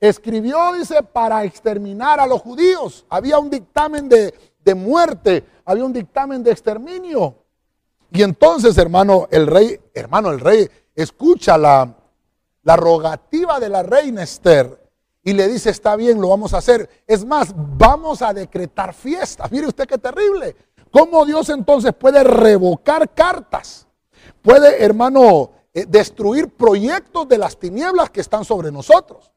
[0.00, 3.06] Escribió, dice, para exterminar a los judíos.
[3.08, 7.36] Había un dictamen de, muerte, había un dictamen de exterminio.
[8.10, 11.94] Y entonces, hermano, el rey, hermano, el rey escucha la,
[12.62, 14.83] la rogativa de la reina Esther
[15.24, 16.88] y le dice, está bien, lo vamos a hacer.
[17.06, 19.48] Es más, vamos a decretar fiesta.
[19.50, 20.54] Mire usted qué terrible.
[20.90, 23.88] ¿Cómo Dios entonces puede revocar cartas?
[24.42, 29.32] Puede, hermano, eh, destruir proyectos de las tinieblas que están sobre nosotros.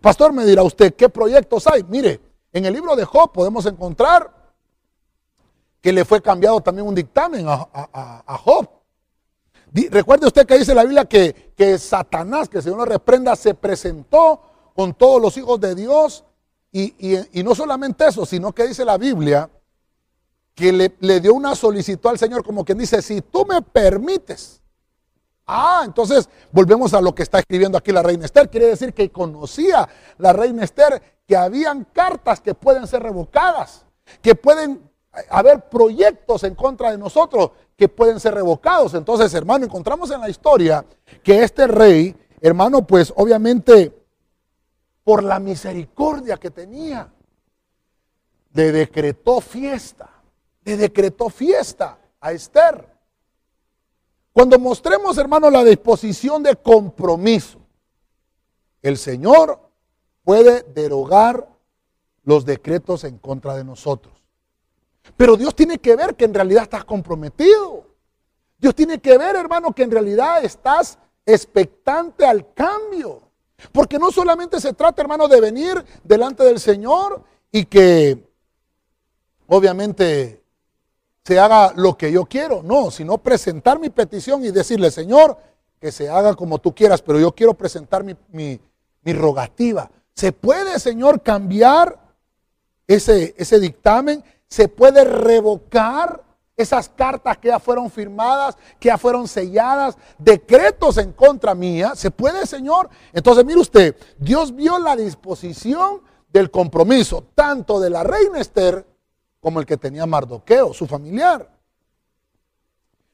[0.00, 1.84] Pastor, me dirá usted, ¿qué proyectos hay?
[1.84, 4.32] Mire, en el libro de Job podemos encontrar
[5.82, 8.66] que le fue cambiado también un dictamen a, Job.
[9.90, 13.54] recuerde usted que dice la Biblia que, que Satanás, que el Señor lo reprenda, se
[13.54, 14.47] presentó
[14.78, 16.24] con todos los hijos de Dios.
[16.70, 16.94] Y,
[17.42, 19.50] no solamente eso, sino que dice la Biblia
[20.54, 24.62] que le, le dio una solicitud al Señor como quien dice, si tú me permites,
[25.50, 28.50] Ah, entonces volvemos a lo que está escribiendo aquí la reina Esther.
[28.50, 29.88] Quiere decir que conocía
[30.18, 33.86] la reina Esther que habían cartas que pueden ser revocadas,
[34.20, 34.82] que pueden
[35.30, 38.92] haber proyectos en contra de nosotros que pueden ser revocados.
[38.92, 40.84] Entonces, hermano, encontramos en la historia
[41.22, 43.97] que este rey, hermano, pues obviamente
[45.08, 47.10] por la misericordia que tenía,
[48.52, 50.10] le decretó fiesta,
[50.62, 52.86] le decretó fiesta a Esther.
[54.34, 57.58] Cuando mostremos, hermano, la disposición de compromiso,
[58.82, 59.58] el Señor
[60.24, 61.48] puede derogar
[62.24, 64.12] los decretos en contra de nosotros.
[65.16, 67.86] Pero Dios tiene que ver que en realidad estás comprometido.
[68.58, 73.27] Dios tiene que ver, hermano, que en realidad estás expectante al cambio.
[73.72, 78.24] Porque no solamente se trata, hermano, de venir delante del Señor y que
[79.46, 80.42] obviamente
[81.24, 85.36] se haga lo que yo quiero, no, sino presentar mi petición y decirle, Señor,
[85.80, 89.90] que se haga como tú quieras, pero yo quiero presentar mi, mi, rogativa.
[90.14, 91.98] ¿Se puede, Señor, cambiar
[92.86, 94.22] ese, ese dictamen?
[94.48, 96.22] ¿Se puede revocar
[96.58, 101.92] esas cartas que ya fueron firmadas, que ya fueron selladas, decretos en contra mía?
[101.94, 102.90] ¿Se puede, Señor?
[103.12, 108.84] Entonces, mire usted, Dios vio la disposición del compromiso, tanto de la reina Esther
[109.40, 111.48] como el que tenía Mardoqueo, su familiar.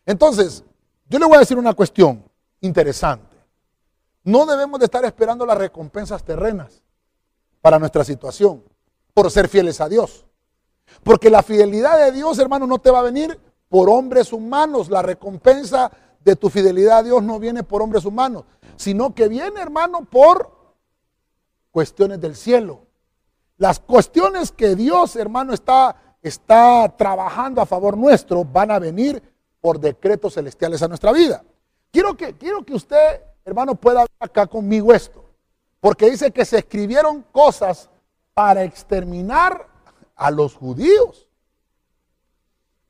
[0.06, 0.64] Entonces,
[1.08, 2.24] yo le voy a decir una cuestión
[2.60, 3.36] interesante.
[4.24, 6.82] No debemos de estar esperando las recompensas terrenas
[7.60, 8.64] para nuestra situación
[9.12, 10.24] por ser fieles a Dios.
[11.02, 14.88] Porque la fidelidad de Dios, hermano, no te va a venir por hombres humanos.
[14.88, 15.90] La recompensa
[16.24, 18.44] de tu fidelidad a Dios no viene por hombres humanos,
[18.76, 20.52] sino que viene, hermano, por
[21.70, 22.80] cuestiones del cielo.
[23.56, 29.22] Las cuestiones que Dios, hermano, está está trabajando a favor nuestro van a venir
[29.60, 31.44] por decretos celestiales a nuestra vida.
[31.90, 35.22] Quiero que, quiero que usted, hermano, pueda ver acá conmigo esto,
[35.80, 37.90] porque dice que se escribieron cosas
[38.32, 39.68] para exterminar
[40.16, 41.28] a los judíos.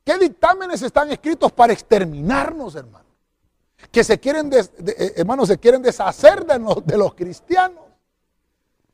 [0.03, 3.05] ¿Qué dictámenes están escritos para exterminarnos, hermano?
[3.91, 7.83] Que se quieren, eh, se quieren deshacer de, de los cristianos.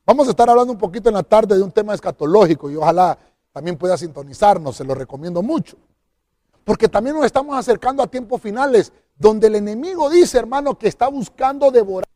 [0.06, 3.18] Vamos a estar hablando un poquito en la tarde de un tema escatológico y ojalá
[3.52, 5.78] también pueda sintonizarnos, se lo recomiendo mucho.
[6.64, 11.08] Porque también nos estamos acercando a tiempos finales donde el enemigo dice, hermano, que está
[11.08, 12.10] buscando devorar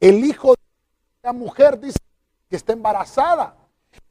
[0.00, 0.58] el hijo de
[1.22, 1.98] la mujer, dice
[2.48, 3.56] que está embarazada.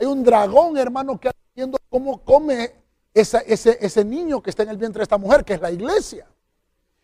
[0.04, 2.74] Hay un dragón, hermano, que está viendo cómo come
[3.14, 6.28] ese, ese, niño que está en el vientre de esta mujer, que es la iglesia.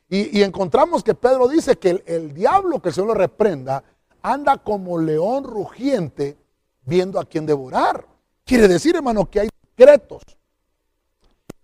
[0.09, 3.85] Y, encontramos que Pedro dice que el, el diablo, que el Señor lo reprenda,
[4.21, 6.35] anda como león rugiente
[6.81, 8.05] viendo a quien devorar.
[8.43, 10.23] Quiere decir, hermano, que hay decretos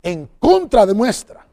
[0.02, 1.45] en contra de nuestra.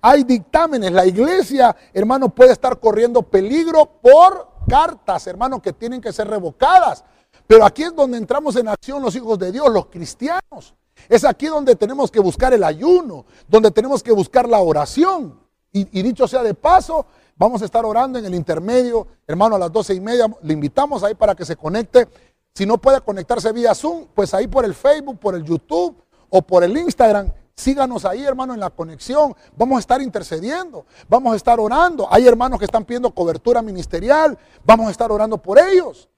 [0.00, 0.92] Hay dictámenes.
[0.92, 7.04] La iglesia, hermano, puede estar corriendo peligro por cartas, hermano, que tienen que ser revocadas.
[7.50, 10.72] Pero aquí es donde entramos en acción los hijos de Dios, los cristianos.
[11.08, 15.36] Es aquí donde tenemos que buscar el ayuno, donde tenemos que buscar la oración.
[15.72, 19.72] Y, dicho sea de paso, vamos a estar orando en el intermedio, hermano, a las
[19.72, 20.32] doce y media.
[20.42, 22.06] Le invitamos ahí para que se conecte.
[22.54, 26.42] Si no puede conectarse vía Zoom, pues ahí por el Facebook, por el YouTube o
[26.42, 27.32] por el Instagram.
[27.56, 29.34] Síganos ahí, hermano, en la conexión.
[29.56, 30.86] Vamos a estar intercediendo.
[31.08, 32.06] Vamos a estar orando.
[32.12, 34.38] Hay hermanos que están pidiendo cobertura ministerial.
[34.64, 36.10] Vamos a estar orando por ellos.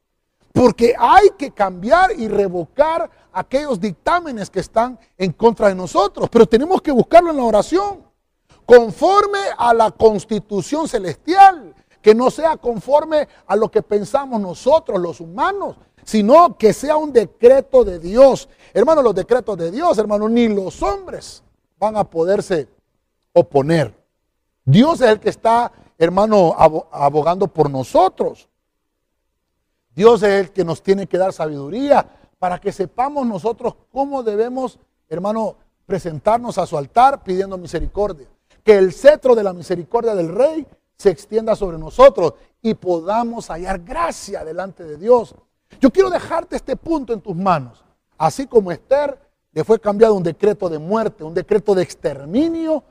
[0.53, 6.29] Porque hay que cambiar y revocar aquellos dictámenes que están en contra de nosotros.
[6.31, 8.03] Pero tenemos que buscarlo en la oración.
[8.67, 11.75] Conforme a la constitución celestial.
[12.01, 17.13] Que no sea conforme a lo que pensamos nosotros, los humanos sino que sea un
[17.13, 18.49] decreto de Dios.
[18.75, 21.43] Hermano, los decretos de Dios, hermano, ni los hombres
[21.79, 22.69] van a poderse
[23.33, 23.95] oponer.
[24.65, 26.55] Dios es el que está, hermano,
[26.91, 28.49] abogando por nosotros.
[29.95, 32.07] Dios es el que nos tiene que dar sabiduría
[32.39, 34.79] para que sepamos nosotros cómo debemos,
[35.09, 38.27] hermano, presentarnos a su altar pidiendo misericordia.
[38.65, 43.81] Que el cetro de la misericordia del rey se extienda sobre nosotros y podamos hallar
[43.81, 45.35] gracia delante de Dios.
[45.81, 47.85] Yo quiero dejarte este punto en tus manos.
[48.17, 49.19] Así como Esther
[49.53, 52.85] le fue cambiado un decreto de muerte, un decreto de exterminio,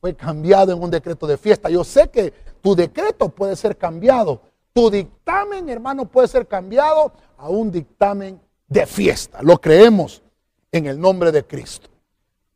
[0.00, 1.68] fue cambiado en un decreto de fiesta.
[1.68, 4.40] Yo sé que tu decreto puede ser cambiado.
[4.78, 9.42] Tu dictamen, hermano, puede ser cambiado a un dictamen de fiesta.
[9.42, 10.22] Lo creemos
[10.70, 11.88] en el nombre de Cristo.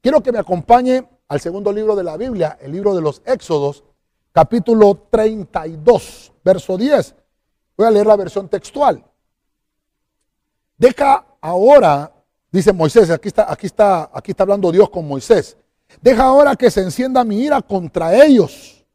[0.01, 3.83] Quiero que me acompañe al segundo libro de la Biblia, el libro de los Éxodos,
[4.31, 7.13] capítulo 32, verso 10.
[7.77, 9.05] Voy a leer la versión textual.
[10.79, 12.13] Deja ahora,
[12.53, 15.57] dice Moisés, aquí está, aquí está, aquí está hablando Dios con Moisés.
[16.01, 18.87] Deja ahora que se encienda mi ira contra ellos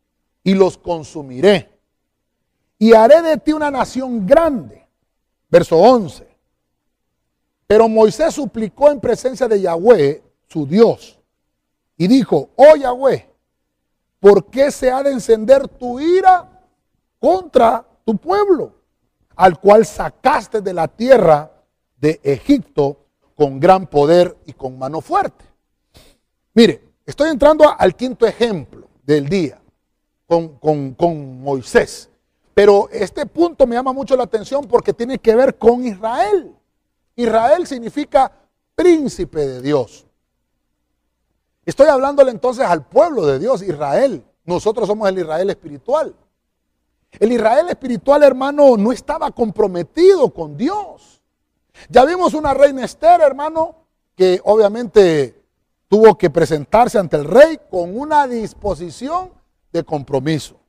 [0.45, 1.76] y los consumiré.
[2.79, 4.87] Y haré de ti una nación grande.
[5.49, 6.27] Verso 11.
[7.65, 11.19] Pero Moisés suplicó en presencia de Yahweh, su Dios,
[11.97, 13.29] y dijo, oh Yahweh,
[14.19, 16.57] ¿por qué se ha de encender tu ira
[17.19, 18.73] contra tu pueblo,
[19.35, 21.51] al cual sacaste de la tierra
[21.97, 25.45] de Egipto con gran poder y con mano fuerte.
[26.53, 29.61] Mire, estoy entrando al quinto ejemplo del día
[30.25, 32.09] con, con Moisés.
[32.57, 36.55] Pero este punto me llama mucho la atención porque tiene que ver con Israel.
[37.15, 38.31] Israel significa
[38.73, 40.07] príncipe de Dios.
[41.67, 44.25] Estoy hablándole entonces al pueblo de Dios, Israel.
[44.43, 46.15] Nosotros somos el Israel espiritual.
[47.11, 51.21] El Israel espiritual, hermano, no estaba comprometido con Dios.
[51.89, 53.75] Ya vimos una reina Esther, hermano,
[54.15, 55.43] que obviamente
[55.87, 59.29] tuvo que presentarse ante el rey con una disposición
[59.71, 60.59] de compromiso.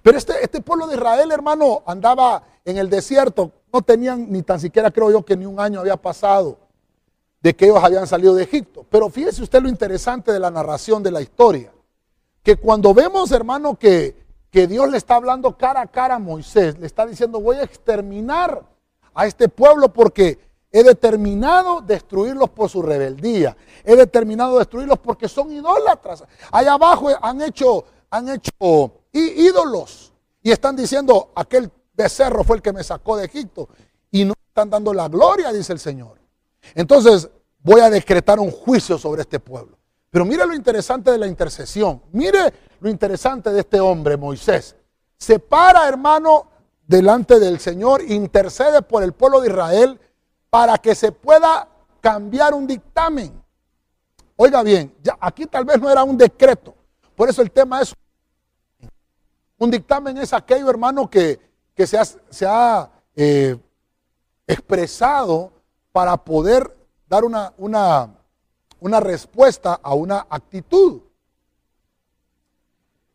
[0.00, 3.52] Pero este, este pueblo de Israel, hermano, andaba en el desierto.
[3.72, 6.58] No tenían ni tan siquiera, creo yo, que ni un año había pasado
[7.40, 8.86] de que ellos habían salido de Egipto.
[8.88, 11.72] Pero fíjese usted lo interesante de la narración de la historia.
[12.42, 14.16] Que cuando vemos, hermano, que,
[14.50, 17.64] que Dios le está hablando cara a cara a Moisés, le está diciendo, voy a
[17.64, 18.62] exterminar
[19.14, 20.38] a este pueblo porque
[20.70, 23.56] he determinado destruirlos por su rebeldía.
[23.84, 26.24] He determinado destruirlos porque son idólatras.
[26.50, 32.72] Allá abajo han hecho, han hecho ídolos y están diciendo aquel becerro fue el que
[32.72, 33.68] me sacó de Egipto
[34.10, 36.18] y no están dando la gloria, dice el Señor.
[36.74, 37.28] Entonces
[37.62, 39.78] voy a decretar un juicio sobre este pueblo.
[40.10, 42.02] Pero mire lo interesante de la intercesión.
[42.12, 44.76] Mire lo interesante de este hombre, Moisés.
[45.16, 46.48] Se para, hermano,
[46.86, 49.98] delante del Señor, intercede por el pueblo de Israel
[50.50, 51.66] para que se pueda
[52.02, 53.42] cambiar un dictamen.
[54.36, 56.74] Oiga bien, ya aquí tal vez no era un decreto.
[57.16, 57.94] Por eso el tema es,
[59.62, 61.38] un dictamen es aquello, hermano, que,
[61.86, 63.56] se ha, se ha eh,
[64.44, 65.52] expresado
[65.92, 66.76] para poder
[67.08, 68.12] dar una, una,
[68.80, 71.02] una respuesta a una actitud.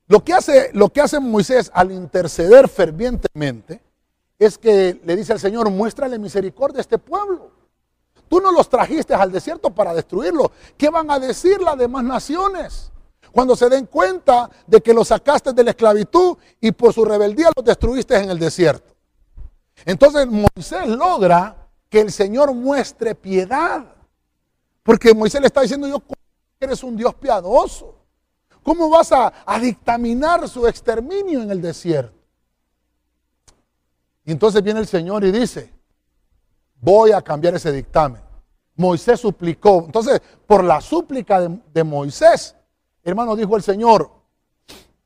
[0.07, 3.81] Lo que, hace, lo que hace Moisés al interceder fervientemente
[4.39, 7.51] es que le dice al Señor, muéstrale misericordia a este pueblo.
[8.29, 10.53] Tú no los trajiste al desierto para destruirlo.
[10.77, 12.93] ¿Qué van a decir las demás naciones?
[13.31, 17.49] Cuando se den cuenta de que los sacaste de la esclavitud y por su rebeldía
[17.55, 18.95] los destruiste en el desierto.
[19.85, 23.85] Entonces Moisés logra que el Señor muestre piedad.
[24.83, 26.01] Porque Moisés le está diciendo, yo
[26.59, 27.95] eres un Dios piadoso.
[28.63, 32.17] ¿Cómo vas a, dictaminar su exterminio en el desierto?
[34.25, 35.73] Y entonces viene el Señor y dice,
[36.81, 38.21] voy a cambiar ese dictamen.
[38.75, 39.83] Moisés suplicó.
[39.85, 42.55] Entonces, por la súplica de, Moisés,
[43.09, 44.11] hermano, dijo el Señor,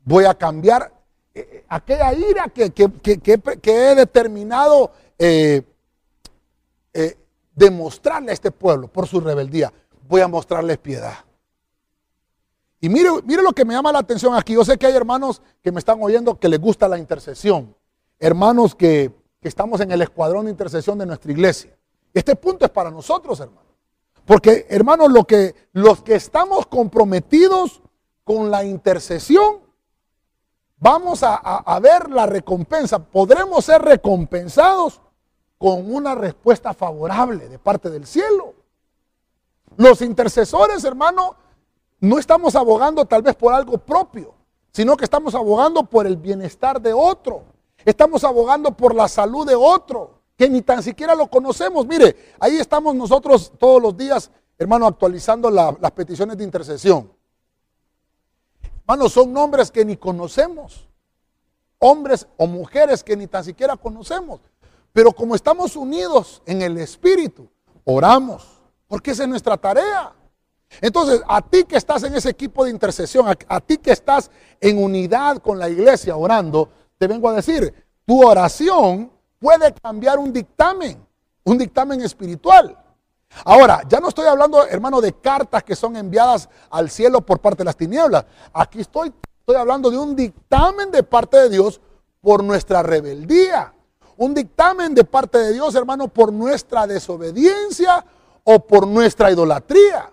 [0.04, 0.91] voy a cambiar
[1.34, 5.64] eh, eh, aquella ira que, he determinado eh,
[7.54, 9.72] demostrarle a este pueblo por su rebeldía.
[10.08, 11.14] Voy a mostrarles piedad.
[12.80, 14.54] Y mire, mire lo que me llama la atención aquí.
[14.54, 17.76] Yo sé que hay hermanos que me están oyendo que les gusta la intercesión.
[18.18, 21.78] Hermanos que, que estamos en el escuadrón de intercesión de nuestra iglesia.
[22.16, 23.72] Este punto es para nosotros, hermanos.
[24.26, 27.82] Porque, hermanos, lo que, los que estamos comprometidos
[28.24, 29.60] con la intercesión,
[30.78, 33.00] vamos a, ver la recompensa.
[33.00, 35.02] Podremos ser recompensados
[35.58, 38.56] con una respuesta favorable de parte del cielo.
[39.78, 41.36] Los intercesores, hermano,
[42.00, 44.34] no estamos abogando tal vez por algo propio,
[44.72, 47.44] sino que estamos abogando por el bienestar de otro.
[47.86, 51.86] Estamos abogando por la salud de otro que ni tan siquiera lo conocemos.
[51.86, 57.12] Mire, ahí estamos nosotros todos los días, hermano, actualizando las peticiones de intercesión.
[58.82, 60.88] Hermano, son nombres que ni conocemos.
[61.80, 64.40] Hombres o mujeres que ni tan siquiera conocemos.
[64.94, 67.50] Pero como estamos unidos en el Espíritu,
[67.86, 68.46] oramos,
[68.88, 70.14] porque esa es nuestra tarea.
[70.80, 74.32] Entonces, a ti que estás en ese equipo de intercesión, a, a, ti que estás
[74.60, 77.74] en unidad con la iglesia orando, te vengo a decir,
[78.06, 81.06] tu oración puede cambiar un dictamen,
[81.44, 82.78] un dictamen espiritual.
[83.46, 87.60] Ahora, ya no estoy hablando, hermano, de cartas que son enviadas al cielo por parte
[87.60, 88.26] de las tinieblas.
[88.54, 91.82] Aquí estoy, estoy hablando de un dictamen de parte de Dios
[92.22, 93.74] por nuestra rebeldía.
[94.18, 98.06] Un dictamen de parte de Dios, hermano, por nuestra desobediencia
[98.44, 100.12] o por nuestra idolatría.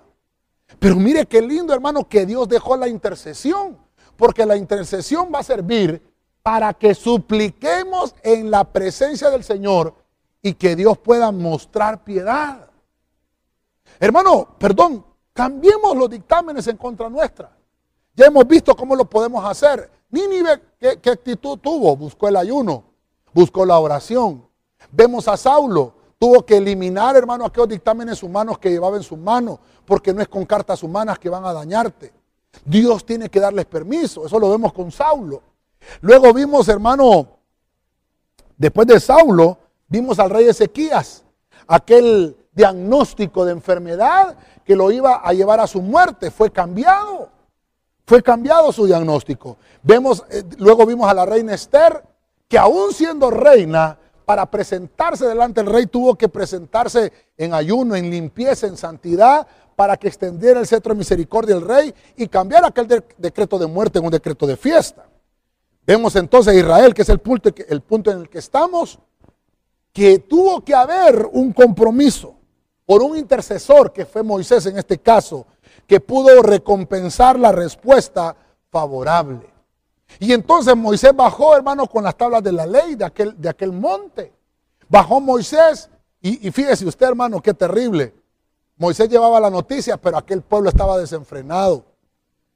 [0.79, 3.77] Pero mire qué lindo, hermano, que Dios dejó la intercesión.
[4.17, 6.03] Porque la intercesión va a servir
[6.43, 9.95] para que supliquemos en la presencia del Señor
[10.41, 12.68] y que Dios pueda mostrar piedad.
[14.01, 17.51] Hermano, perdón, cambiemos los dictámenes en contra nuestra.
[18.15, 19.91] Ya hemos visto cómo lo podemos hacer.
[20.11, 21.97] Nínive, ¿qué, ¿qué, actitud tuvo?
[21.97, 22.85] Buscó el ayuno,
[23.33, 24.47] buscó la oración.
[24.91, 29.59] Vemos a Saulo, tuvo que eliminar, hermano, aquellos dictámenes humanos que llevaba en sus manos,
[29.85, 32.13] porque no es con cartas humanas que van a dañarte.
[32.65, 35.43] Dios tiene que darles permiso, eso lo vemos con Saulo.
[36.01, 37.29] Luego vimos, hermano,
[38.57, 41.25] después de Saulo, vimos al rey Ezequías,
[41.67, 47.31] aquel diagnóstico de enfermedad que lo iba a llevar a su muerte, fue cambiado.
[48.05, 49.59] Fue cambiado su diagnóstico.
[49.83, 52.03] Vemos, eh, luego vimos a la reina Esther,
[52.49, 58.11] que aún siendo reina, para presentarse delante del rey tuvo que presentarse en ayuno, en
[58.11, 59.47] limpieza, en santidad,
[59.77, 64.01] para que extendiera el cetro de misericordia del rey y cambiara aquel decreto de muerte
[64.01, 65.07] en un decreto de fiesta.
[65.87, 68.99] Vemos entonces a Israel, que es el punto, el punto en el que estamos,
[69.93, 72.38] que tuvo que haber un compromiso
[72.89, 75.45] por un intercesor, que fue Moisés en este caso,
[75.87, 78.35] que pudo recompensar la respuesta
[78.71, 79.47] favorable.
[80.19, 83.73] Y entonces Moisés bajó, hermano, con las tablas de la ley de aquel, de aquel
[83.73, 84.33] monte.
[84.89, 85.91] Bajó Moisés
[86.23, 88.15] y, y fíjese usted, hermano, qué terrible.
[88.79, 91.85] Moisés llevaba la noticia, pero aquel pueblo estaba desenfrenado.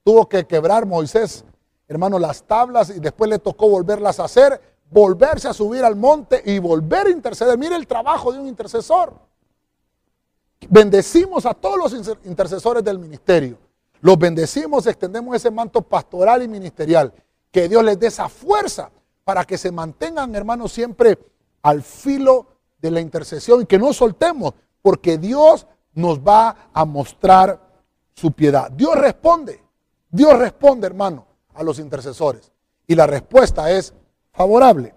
[0.02, 1.44] Tuvo que quebrar Moisés
[1.92, 4.60] hermano, las tablas y después le tocó volverlas a hacer,
[4.90, 7.58] volverse a subir al monte y volver a interceder.
[7.58, 9.12] Mire el trabajo de un intercesor.
[10.68, 13.58] Bendecimos a todos los intercesores del ministerio.
[14.00, 17.12] Los bendecimos, extendemos ese manto pastoral y ministerial.
[17.50, 18.90] Que Dios les dé esa fuerza
[19.24, 21.18] para que se mantengan, hermanos, siempre
[21.62, 22.46] al filo
[22.80, 27.60] de la intercesión y que no soltemos, porque Dios nos va a mostrar
[28.14, 28.70] su piedad.
[28.70, 29.62] Dios responde,
[30.10, 32.50] Dios responde, hermano a los intercesores?
[32.86, 33.94] Y la respuesta es
[34.32, 34.94] favorable.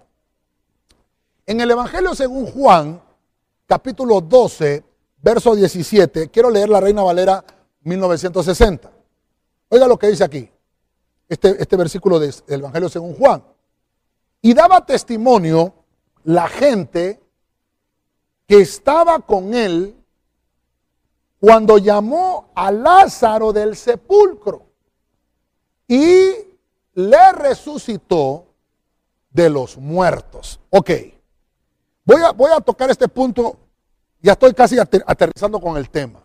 [1.46, 3.02] En el Evangelio según Juan,
[3.68, 4.84] capítulo 12,
[5.26, 7.44] verso 17, quiero leer la Reina Valera
[7.82, 8.92] 1960.
[9.70, 10.48] Oiga lo que dice aquí,
[11.28, 13.44] este, este versículo del Evangelio según Juan.
[14.44, 15.74] Y daba testimonio
[16.26, 17.20] la gente
[18.46, 19.96] que estaba con él
[21.40, 24.68] cuando llamó a Lázaro del sepulcro
[25.88, 26.34] y
[26.94, 28.46] le resucitó
[29.32, 30.60] de los muertos.
[30.70, 30.92] Ok,
[32.04, 33.58] voy a, voy a tocar este punto,
[34.26, 36.20] ya estoy casi aterrizando con el tema.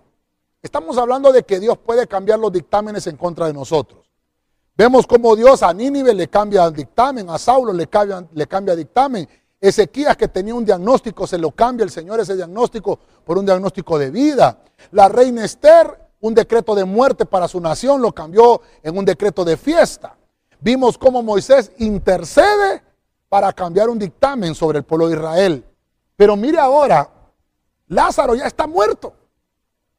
[0.62, 4.10] Estamos hablando de que Dios puede cambiar los dictámenes en contra de nosotros.
[4.74, 8.74] Vemos cómo Dios a Nínive le cambia el dictamen, a Saulo le cambia, le cambia
[8.74, 9.28] dictamen.
[9.60, 13.98] Ezequías que tenía un diagnóstico, se lo cambia el Señor ese diagnóstico por un diagnóstico
[13.98, 14.60] de vida.
[14.92, 19.44] La reina Esther, un decreto de muerte para su nación, lo cambió en un decreto
[19.44, 20.16] de fiesta.
[20.58, 22.82] Vimos cómo Moisés intercede
[23.28, 25.64] para cambiar un dictamen sobre el pueblo de Israel.
[26.16, 27.19] Pero mire ahora,
[27.90, 29.12] Lázaro ya está muerto.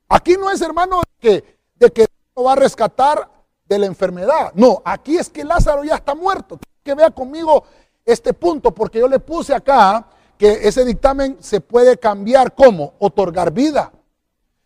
[0.08, 3.30] Aquí no es, hermano, que, de que lo va a rescatar
[3.66, 4.52] de la enfermedad.
[4.56, 6.58] No, aquí es que Lázaro ya está muerto.
[6.84, 7.64] Que vea conmigo
[8.06, 13.52] este punto, porque yo le puse acá que ese dictamen se puede cambiar como otorgar
[13.52, 13.92] vida.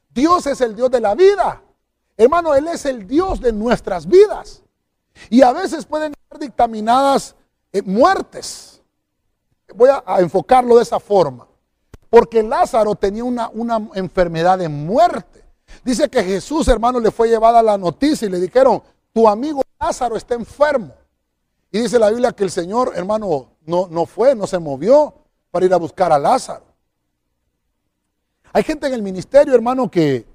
[0.09, 1.61] Dios es el Dios de la vida.
[2.15, 4.63] Hermano, Él es el Dios de nuestras vidas.
[5.29, 7.35] Y a veces pueden ser dictaminadas
[7.73, 8.81] eh, muertes.
[9.73, 11.47] Voy a, enfocarlo de esa forma.
[12.15, 15.43] Porque Lázaro tenía una, una enfermedad de muerte.
[15.83, 20.15] Dice que Jesús, hermano, le fue llevada la noticia y le dijeron, tu amigo Lázaro
[20.15, 20.93] está enfermo.
[21.69, 25.13] Y dice la Biblia que el Señor, hermano, no, no fue, no se movió
[25.51, 26.63] para ir a buscar a Lázaro.
[28.53, 30.25] Hay gente en el ministerio, hermano, que,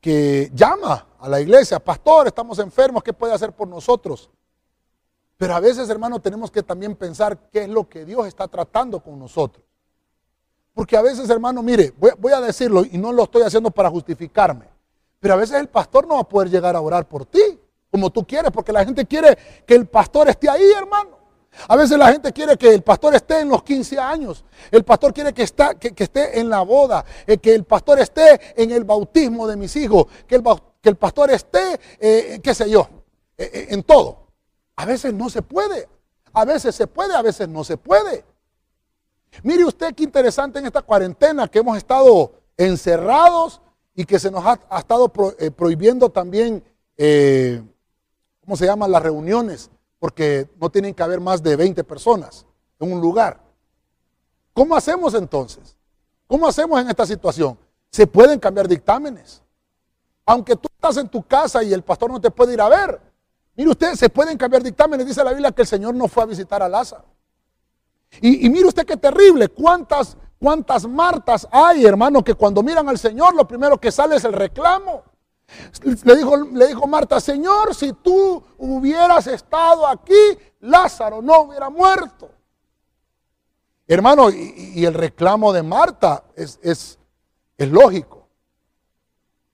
[0.00, 4.30] que llama a la iglesia, pastor, estamos enfermos, ¿qué puede hacer por nosotros?
[5.36, 9.00] Pero a veces, hermano, tenemos que también pensar qué es lo que Dios está tratando
[9.00, 9.66] con nosotros.
[10.74, 14.66] Porque a veces, hermano, mire, voy, a decirlo y no lo estoy haciendo para justificarme,
[15.20, 17.60] pero a veces el pastor no va a poder llegar a orar por ti
[17.90, 21.18] como tú quieres, porque la gente quiere que el pastor esté ahí, hermano.
[21.68, 24.46] A veces la gente quiere que el pastor esté en los 15 años.
[24.70, 27.04] El pastor quiere que, está, que, esté en la boda.
[27.26, 30.06] Eh, que el pastor esté en el bautismo de mis hijos.
[30.26, 30.42] Que el,
[30.80, 32.88] que el pastor esté, eh, qué sé yo,
[33.36, 34.28] eh, en todo.
[34.76, 35.86] A veces no se puede.
[36.32, 38.24] A veces se puede, a veces no se puede.
[39.42, 43.60] Mire usted qué interesante en esta cuarentena que hemos estado encerrados
[43.94, 46.62] y que se nos ha, estado prohibiendo también,
[48.44, 48.90] ¿cómo se llaman?
[48.90, 49.70] Las reuniones
[50.02, 52.44] porque no tienen que haber más de 20 personas
[52.80, 53.40] en un lugar.
[54.52, 55.76] ¿Cómo hacemos entonces?
[56.26, 57.56] ¿Cómo hacemos en esta situación?
[57.88, 59.42] Se pueden cambiar dictámenes.
[60.26, 63.00] Aunque tú estás en tu casa y el pastor no te puede ir a ver.
[63.54, 65.06] Mire usted, se pueden cambiar dictámenes.
[65.06, 67.04] Dice la Biblia que el Señor no fue a visitar a Lázaro.
[68.20, 69.48] Y, y mire usted qué terrible.
[69.48, 74.24] ¿Cuántas, cuántas Martas hay, hermano, que cuando miran al Señor lo primero que sale es
[74.24, 75.04] el reclamo.
[76.04, 82.30] Le dijo, le dijo Marta, Señor, si tú hubieras estado aquí, Lázaro no hubiera muerto.
[83.86, 86.98] Hermano, y, el reclamo de Marta es, es,
[87.58, 88.26] es lógico.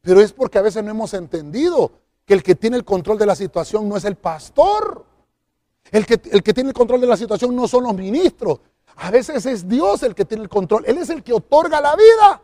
[0.00, 1.90] Pero es porque a veces no hemos entendido
[2.24, 5.04] que el que tiene el control de la situación no es el pastor.
[5.90, 8.60] El que, el que tiene el control de la situación no son los ministros.
[8.96, 10.84] A veces es Dios el que tiene el control.
[10.86, 12.42] Él es el que otorga la vida.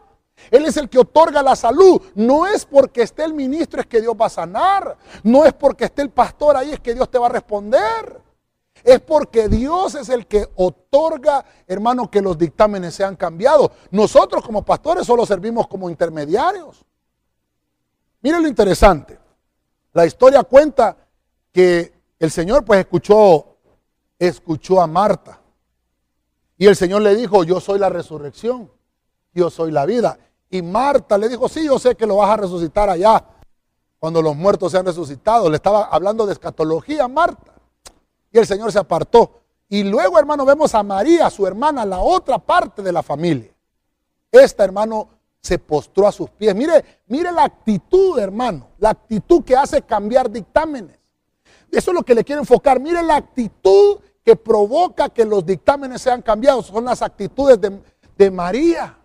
[0.50, 2.00] Él es el que otorga la salud.
[2.14, 4.96] No es porque esté el ministro es que Dios va a sanar.
[5.22, 8.20] No es porque esté el pastor ahí es que Dios te va a responder.
[8.84, 13.70] Es porque Dios es el que otorga, hermano, que los dictámenes sean cambiados.
[13.90, 16.84] Nosotros como pastores solo servimos como intermediarios.
[18.20, 19.18] Miren lo interesante.
[19.92, 20.96] La historia cuenta
[21.50, 21.93] que
[22.24, 23.56] el Señor pues escuchó,
[24.18, 25.40] escuchó a Marta.
[26.58, 28.70] Y el Señor le dijo, yo soy la resurrección
[29.34, 30.18] yo soy la vida.
[30.48, 33.24] Y Marta le dijo, sí, yo sé que lo vas a resucitar allá,
[33.98, 35.50] cuando los muertos sean resucitados.
[35.50, 37.52] Le estaba hablando de escatología Marta.
[38.30, 39.42] Y el Señor se apartó.
[39.68, 43.50] Y luego, hermano, vemos a María, su hermana, la otra parte de la familia.
[44.30, 45.08] Esta, hermano,
[45.40, 46.54] se postró a sus pies.
[46.54, 50.98] Mire, mire la actitud, hermano, la actitud que hace cambiar dictámenes.
[51.74, 52.80] Eso es lo que le quiero enfocar.
[52.80, 56.66] Mire la actitud que provoca que los dictámenes sean cambiados.
[56.66, 57.80] Son las actitudes de,
[58.16, 58.98] de María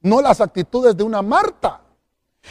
[0.00, 1.80] no las actitudes de una Marta.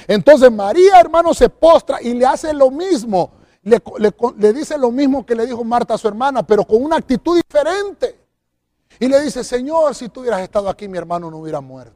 [0.08, 3.32] Entonces María, hermano, se postra y le hace lo mismo.
[3.64, 7.36] Le, dice lo mismo que le dijo Marta a su hermana, pero con una actitud
[7.36, 8.18] diferente.
[9.00, 11.96] Y le dice, Señor, si tú hubieras estado aquí, mi hermano no hubiera muerto.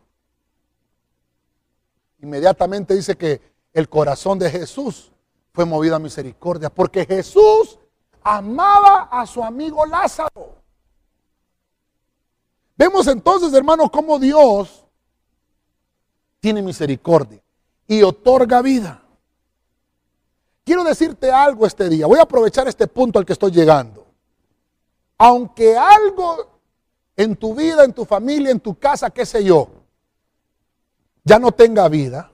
[2.19, 3.41] Inmediatamente dice que
[3.73, 5.11] el corazón de Jesús
[5.53, 7.77] fue movido a misericordia, porque Jesús
[8.23, 10.55] amaba a su amigo Lázaro.
[12.77, 14.85] Vemos entonces, hermano, cómo Dios
[16.39, 17.41] tiene misericordia
[17.87, 19.03] y otorga vida.
[20.63, 22.07] Quiero decirte algo este día.
[22.07, 24.07] Voy a aprovechar este punto al que estoy llegando.
[25.17, 26.59] Aunque algo
[27.15, 29.69] en tu vida, en tu familia, en tu casa, qué sé yo,
[31.23, 32.31] ya no tenga vida,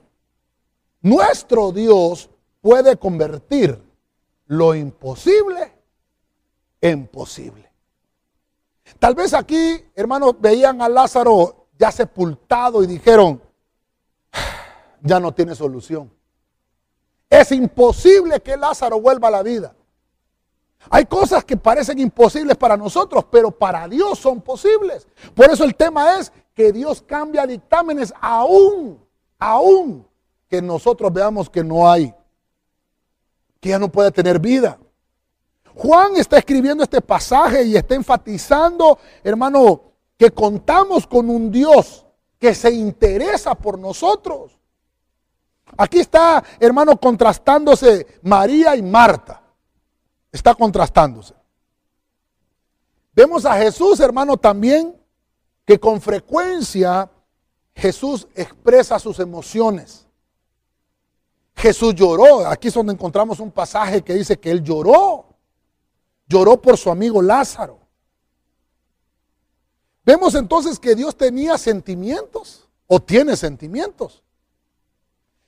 [1.02, 2.30] nuestro Dios
[2.68, 3.82] puede convertir
[4.44, 5.72] lo imposible
[6.82, 7.72] en posible.
[8.98, 13.40] Tal vez aquí, hermanos, veían a Lázaro ya sepultado y dijeron,
[15.00, 16.12] ya no tiene solución.
[17.30, 19.74] Es imposible que Lázaro vuelva a la vida.
[20.90, 25.08] Hay cosas que parecen imposibles para nosotros, pero para Dios son posibles.
[25.34, 29.02] Por eso el tema es que Dios cambia dictámenes aún,
[29.38, 30.06] aún
[30.50, 32.14] que nosotros veamos que no hay,
[33.60, 34.78] que ya no puede tener vida.
[35.74, 42.04] Juan está escribiendo este pasaje y está enfatizando, hermano, que contamos con un Dios
[42.38, 44.58] que se interesa por nosotros.
[45.76, 49.40] Aquí está, hermano, contrastándose María y Marta.
[50.32, 51.34] Está contrastándose.
[53.12, 54.96] Vemos a Jesús, hermano, también
[55.64, 57.10] que con frecuencia
[57.74, 60.07] Jesús expresa sus emociones.
[61.58, 62.46] Jesús lloró.
[62.46, 65.26] Aquí es donde encontramos un pasaje que dice que él lloró.
[66.26, 67.78] Lloró por su amigo Lázaro.
[70.04, 74.22] Vemos entonces que Dios tenía sentimientos o tiene sentimientos.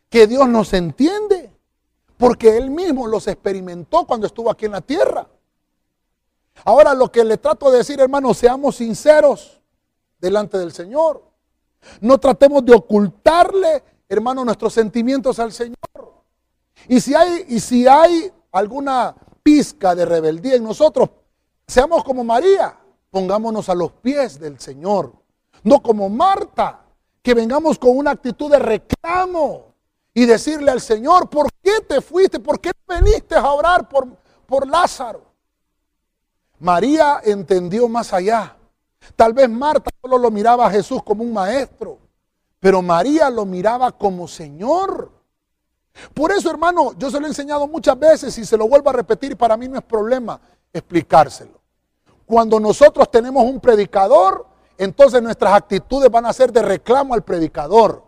[0.09, 1.51] Que Dios nos entiende.
[2.17, 5.27] Porque Él mismo los experimentó cuando estuvo aquí en la tierra.
[6.65, 9.63] Ahora lo que le trato de decir, hermano, seamos sinceros
[10.19, 11.23] delante del Señor.
[12.01, 15.79] No tratemos de ocultarle, hermano, nuestros sentimientos al Señor.
[16.89, 21.11] Y si hay, y si hay alguna pizca de rebeldía en nosotros,
[21.67, 22.79] seamos como María,
[23.11, 25.13] pongámonos a los pies del Señor.
[25.63, 26.85] No como Marta,
[27.23, 29.75] que vengamos con una actitud de reclamo
[30.15, 32.41] y decirle al Señor, ¿por qué te fuiste?
[32.41, 34.09] ¿Por qué veniste a orar por,
[34.47, 35.23] por Lázaro?
[36.59, 38.57] María entendió más allá.
[39.17, 41.99] Tal vez Marta solo lo miraba a Jesús como un maestro,
[42.59, 45.10] pero María lo miraba como Señor.
[46.15, 48.95] Por eso, hermano, yo se lo he enseñado muchas veces y se lo vuelvo a
[48.95, 50.41] repetir, para mí no es problema
[50.73, 51.61] explicárselo.
[52.27, 54.47] Cuando nosotros tenemos un predicador,
[54.79, 58.05] entonces nuestras actitudes van a ser de reclamo al predicador.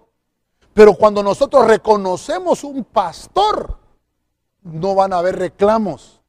[0.73, 3.79] Pero cuando nosotros reconocemos un pastor,
[4.63, 6.21] no van a haber reclamos.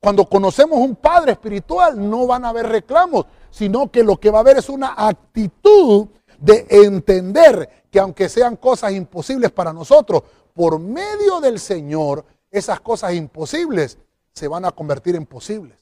[0.00, 4.38] Cuando conocemos un padre espiritual, no van a haber reclamos, sino que lo que va
[4.38, 6.08] a haber es una actitud
[6.38, 10.24] de entender que aunque sean cosas imposibles para nosotros,
[10.54, 13.98] por medio del Señor, esas cosas imposibles
[14.32, 15.76] se van a convertir en posibles.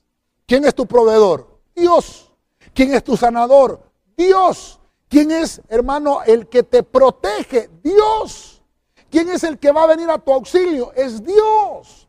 [0.46, 1.60] ¿Quién es tu proveedor?
[1.74, 2.32] Dios.
[2.74, 3.80] ¿Quién es tu sanador?
[4.16, 4.80] Dios.
[5.08, 7.70] ¿Quién es, hermano, el que te protege?
[7.82, 8.62] Dios.
[9.10, 10.92] ¿Quién es el que va a venir a tu auxilio?
[10.94, 12.08] Es Dios.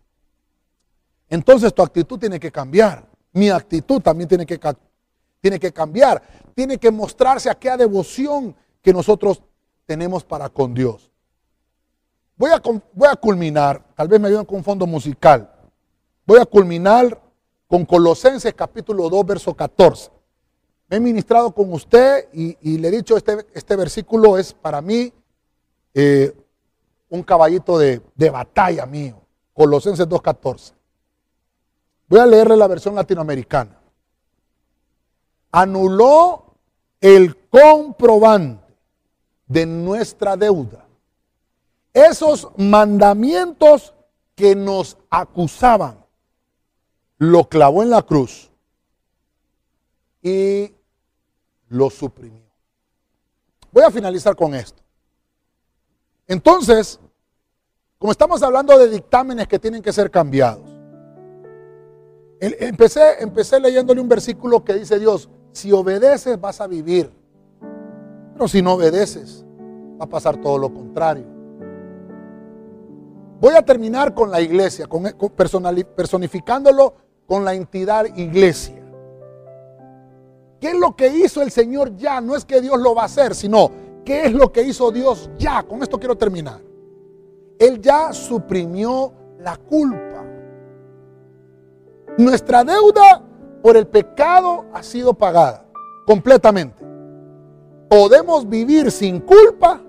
[1.30, 3.06] Entonces tu actitud tiene que cambiar.
[3.34, 4.60] Mi actitud también tiene que,
[5.42, 6.24] tiene que cambiar.
[6.56, 9.42] Tiene que mostrarse aquella devoción que nosotros
[9.86, 11.13] tenemos para con Dios.
[12.44, 15.50] Voy a, culminar, tal vez me ayuden con un fondo musical.
[16.26, 17.18] Voy a culminar
[17.70, 20.12] con Colosenses capítulo 2, verso 14.
[20.90, 25.14] Me he ministrado con usted y, le he dicho, este, este versículo es para mí
[25.94, 26.36] eh,
[27.08, 29.22] un caballito de, de batalla mío.
[29.54, 30.74] Colosenses 2.14.
[32.10, 33.80] Voy a leerle la versión latinoamericana.
[35.50, 36.58] Anuló
[37.00, 38.76] el comprobante
[39.48, 40.83] de nuestra deuda.
[41.94, 43.94] Esos mandamientos
[44.36, 46.04] que nos acusaban
[47.20, 48.52] lo clavó en la cruz
[50.22, 50.74] y
[51.70, 52.42] lo suprimió.
[53.72, 54.82] Voy a finalizar con esto.
[56.28, 57.00] Entonces,
[58.00, 60.70] como estamos hablando de dictámenes que tienen que ser cambiados,
[62.40, 67.12] empecé, empecé leyéndole un versículo que dice Dios, si obedeces vas a vivir,
[68.34, 69.46] pero si no obedeces
[70.00, 71.33] va a pasar todo lo contrario.
[73.44, 75.04] Voy a terminar con la iglesia, con,
[75.96, 76.94] personificándolo
[77.28, 78.82] con la entidad iglesia.
[80.62, 82.22] ¿Qué es lo que hizo el Señor ya?
[82.22, 83.70] No es que Dios lo va a hacer, sino
[84.06, 85.62] qué es lo que hizo Dios ya.
[85.64, 86.62] Con esto quiero terminar.
[87.60, 90.24] Él ya suprimió la culpa.
[92.18, 93.22] Nuestra deuda
[93.62, 95.66] por el pecado ha sido pagada
[96.08, 96.82] completamente.
[97.90, 99.82] Podemos vivir sin culpa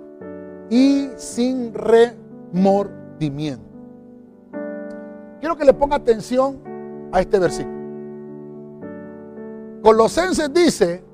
[0.69, 3.04] y sin remordimiento.
[5.41, 6.61] Quiero que le ponga atención
[7.13, 7.75] a este versículo.
[9.83, 11.05] Colosenses dice,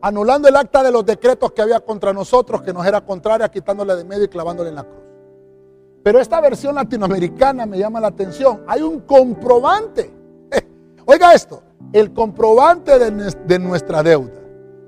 [0.00, 3.96] anulando el acta de los decretos que había contra nosotros, que nos era contraria, quitándole
[3.96, 5.02] de medio y clavándole en la cruz.
[6.02, 8.62] Pero esta versión latinoamericana me llama la atención.
[8.66, 10.10] Hay un comprobante.
[11.06, 11.62] oiga esto,
[11.92, 14.40] el comprobante de, de nuestra deuda.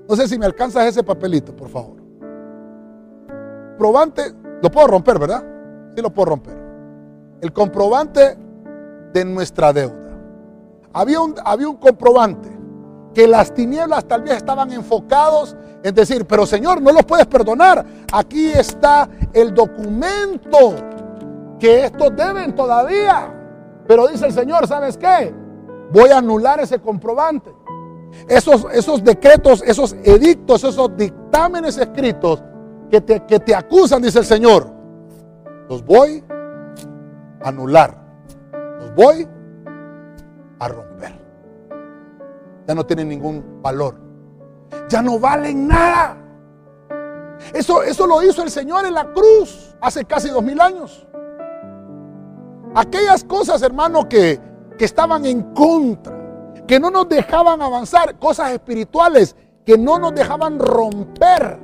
[0.07, 1.97] No sé si me alcanzas ese papelito, por favor.
[3.77, 5.52] Probante, lo puedo romper, ¿verdad?
[5.95, 6.57] Sí lo puedo romper.
[7.41, 8.37] El comprobante
[9.13, 10.17] de nuestra deuda.
[10.93, 12.49] Había un, había un comprobante
[13.13, 17.85] que las tinieblas tal vez estaban enfocados en decir, pero Señor, no los puedes perdonar.
[18.11, 20.75] Aquí está el documento
[21.59, 23.31] que estos deben todavía.
[23.87, 25.33] Pero dice el Señor, ¿sabes qué?
[25.91, 27.53] Voy a anular ese comprobante.
[28.27, 32.41] Esos, esos decretos, esos edictos, esos dictámenes escritos
[32.89, 34.72] que te, que te acusan, dice el Señor,
[35.69, 36.23] los voy
[37.41, 37.97] a anular.
[38.79, 39.27] Los voy
[40.59, 41.13] a romper.
[42.67, 43.95] Ya no tienen ningún valor.
[44.89, 46.17] Ya no valen nada.
[47.53, 51.05] Eso, eso lo hizo el Señor en la cruz hace casi dos mil años.
[52.75, 54.39] Aquellas cosas, hermano, que,
[54.77, 56.17] que estaban en contra,
[56.65, 59.35] que no nos dejaban avanzar, cosas espirituales
[59.65, 61.59] que no nos dejaban romper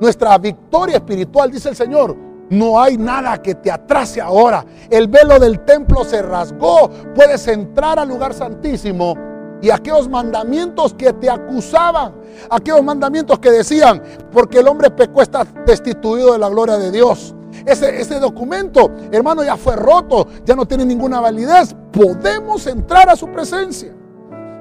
[0.00, 2.25] nuestra victoria espiritual, dice el Señor.
[2.50, 4.64] No hay nada que te atrase ahora.
[4.88, 6.88] El velo del templo se rasgó.
[7.14, 9.14] Puedes entrar al lugar santísimo.
[9.62, 12.14] Y aquellos mandamientos que te acusaban,
[12.50, 17.34] aquellos mandamientos que decían, porque el hombre pecó está destituido de la gloria de Dios.
[17.64, 21.74] Ese, ese documento, hermano, ya fue roto, ya no tiene ninguna validez.
[21.90, 23.94] Podemos entrar a su presencia.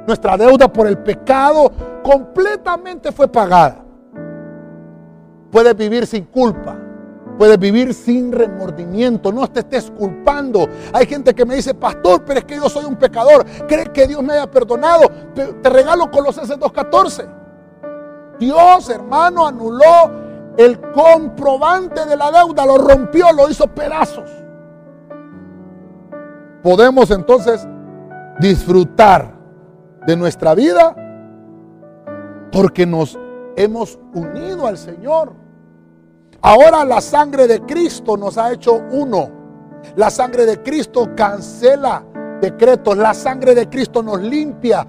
[0.07, 1.71] Nuestra deuda por el pecado
[2.01, 3.83] completamente fue pagada.
[5.51, 6.84] Puedes vivir sin culpa.
[7.37, 10.67] Puedes vivir sin remordimiento, no te estés culpando.
[10.93, 13.45] Hay gente que me dice, pastor, pero es que yo soy un pecador.
[13.67, 15.09] ¿Crees que Dios me haya perdonado?
[15.33, 17.27] Te regalo Colosenses 2.14.
[18.39, 20.11] Dios, hermano, anuló
[20.57, 24.29] el comprobante de la deuda, lo rompió, lo hizo pedazos.
[26.63, 27.67] Podemos entonces
[28.39, 29.33] disfrutar
[30.07, 30.95] de nuestra vida
[32.51, 33.19] porque nos
[33.55, 35.44] hemos unido al Señor.
[36.45, 39.31] Ahora la sangre de Cristo nos ha hecho uno.
[39.95, 42.03] La sangre de Cristo cancela
[42.39, 42.95] decretos.
[42.97, 44.85] La sangre de Cristo nos limpia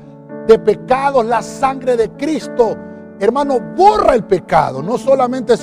[0.47, 1.25] de pecados.
[1.25, 2.77] La sangre de Cristo,
[3.19, 4.83] hermano, borra el pecado.
[4.83, 5.55] No solamente,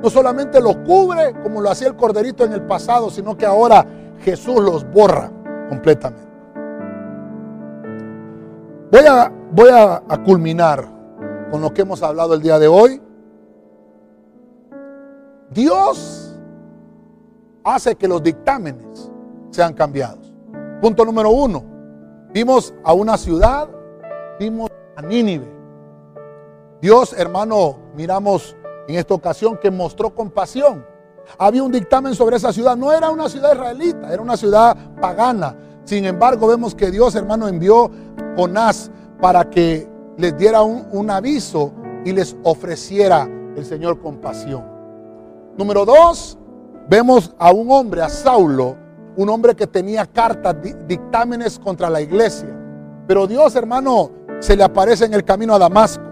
[0.00, 3.84] no solamente los cubre como lo hacía el corderito en el pasado, sino que ahora
[4.20, 5.28] Jesús los borra
[5.68, 6.22] completamente.
[8.92, 10.86] Voy a, voy a culminar
[11.50, 13.01] con lo que hemos hablado el día de hoy.
[15.52, 16.34] Dios
[17.64, 19.10] hace que los dictámenes
[19.50, 20.32] sean cambiados.
[20.80, 21.64] Punto número uno.
[22.32, 23.68] Vimos a una ciudad,
[24.38, 25.46] vimos a Nínive.
[26.80, 28.56] Dios, hermano, miramos
[28.88, 30.84] en esta ocasión que mostró compasión.
[31.38, 32.76] Había un dictamen sobre esa ciudad.
[32.76, 35.54] No era una ciudad israelita, era una ciudad pagana.
[35.84, 37.90] Sin embargo, vemos que Dios, hermano, envió a
[38.36, 38.90] Jonás
[39.20, 41.72] para que les diera un, un aviso
[42.04, 44.71] y les ofreciera el Señor compasión.
[45.56, 46.38] Número dos,
[46.88, 48.76] vemos a un hombre, a Saulo,
[49.16, 52.48] un hombre que tenía cartas, dictámenes contra la iglesia.
[53.06, 56.02] Pero Dios, hermano, se le aparece en el camino a Damasco,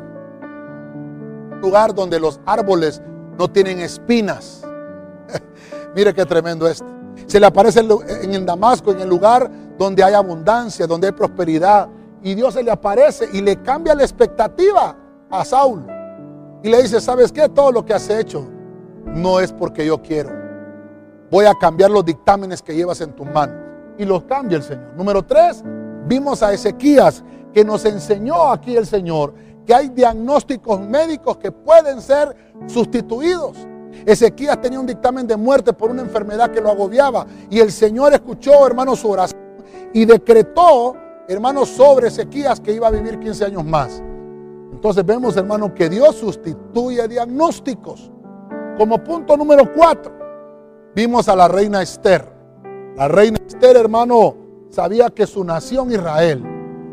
[1.63, 3.01] lugar donde los árboles
[3.39, 4.63] no tienen espinas.
[5.97, 6.87] Mire qué tremendo esto.
[7.27, 11.89] Se le aparece en el Damasco, en el lugar donde hay abundancia, donde hay prosperidad.
[12.23, 14.95] Y Dios se le aparece y le cambia la expectativa
[15.31, 15.87] a Saulo.
[16.63, 17.49] Y le dice, ¿sabes qué?
[17.49, 18.60] Todo lo que has hecho
[19.15, 20.31] no es porque yo quiero.
[21.31, 23.53] Voy a cambiar los dictámenes que llevas en tu mano.
[23.99, 24.95] Y los cambia el Señor.
[24.97, 25.63] Número tres,
[26.07, 29.35] vimos a Ezequías que nos enseñó aquí el Señor
[29.67, 32.35] que hay diagnósticos médicos que pueden ser
[32.67, 33.57] sustituidos.
[34.07, 37.27] Ezequías tenía un dictamen de muerte por una enfermedad que lo agobiaba.
[37.51, 39.41] Y el Señor escuchó, hermano, su oración
[39.93, 40.97] y decretó,
[41.29, 44.03] hermano, sobre Ezequías que iba a vivir 15 años más.
[44.73, 48.11] Entonces vemos, hermano, que Dios sustituye diagnósticos.
[48.81, 50.11] Como punto número cuatro,
[50.95, 52.25] vimos a la reina Esther.
[52.97, 54.35] La reina Esther, hermano,
[54.71, 56.43] sabía que su nación Israel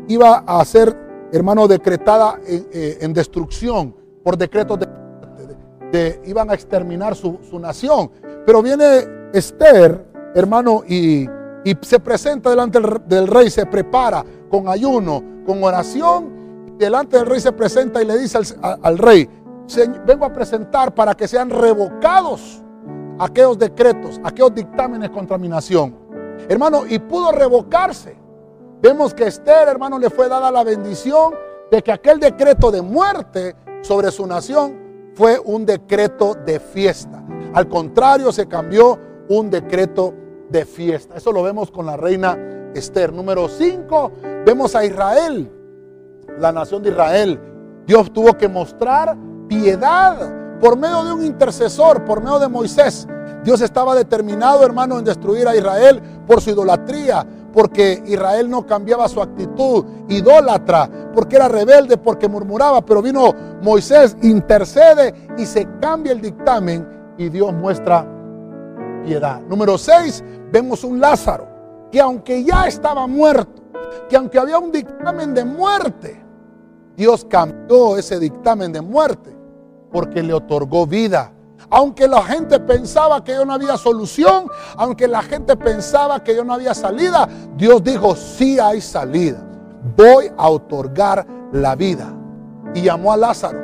[0.06, 0.94] iba a ser,
[1.32, 4.80] hermano, decretada en, eh, destrucción por decretos
[5.90, 8.10] de, iban a exterminar su, nación.
[8.44, 11.26] Pero viene Esther, hermano, y,
[11.80, 16.36] se presenta delante del, rey, se prepara con ayuno, con oración.
[16.76, 19.26] Delante del rey se presenta y le dice al rey,
[20.04, 22.62] vengo a presentar para que sean revocados
[23.18, 25.94] aquellos decretos, aquellos dictámenes contra mi nación.
[26.48, 28.16] Hermano, y pudo revocarse.
[28.80, 31.34] Vemos que Esther, hermano, le fue dada la bendición
[31.70, 37.22] de que aquel decreto de muerte sobre su nación fue un decreto de fiesta.
[37.52, 38.98] Al contrario, se cambió
[39.28, 40.14] un decreto
[40.48, 41.16] de fiesta.
[41.16, 42.38] Eso lo vemos con la reina
[42.74, 43.12] Esther.
[43.12, 44.12] Número 5,
[44.46, 45.50] vemos a Israel,
[46.38, 47.40] la nación de Israel.
[47.86, 49.16] Dios tuvo que mostrar
[49.48, 53.06] piedad por medio de un intercesor, por medio de Moisés.
[53.44, 59.08] Dios estaba determinado, hermano, en destruir a Israel por su idolatría, porque Israel no cambiaba
[59.08, 63.32] su actitud idólatra, porque era rebelde, porque murmuraba, pero vino
[63.62, 68.06] Moisés, intercede y se cambia el dictamen y Dios muestra
[69.04, 69.40] piedad.
[69.42, 71.48] Número 6, vemos un Lázaro
[71.90, 73.62] que aunque ya estaba muerto,
[74.08, 76.22] que aunque había un dictamen de muerte,
[76.96, 79.37] Dios cambió ese dictamen de muerte
[79.92, 81.32] porque le otorgó vida.
[81.70, 86.44] Aunque la gente pensaba que yo no había solución, aunque la gente pensaba que yo
[86.44, 89.44] no había salida, Dios dijo, sí hay salida.
[89.96, 92.14] Voy a otorgar la vida.
[92.74, 93.58] Y llamó a Lázaro.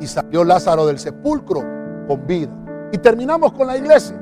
[0.00, 1.62] Y salió Lázaro del sepulcro
[2.06, 2.50] con vida.
[2.92, 4.16] Y terminamos con la iglesia.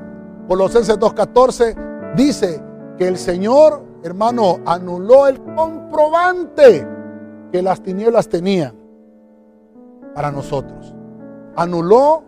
[0.47, 2.61] Colosenses 2.14 dice
[2.97, 6.87] que el Señor, hermano, anuló el comprobante
[7.51, 8.73] que las tinieblas tenían
[10.13, 10.93] para nosotros.
[11.55, 12.23] Anuló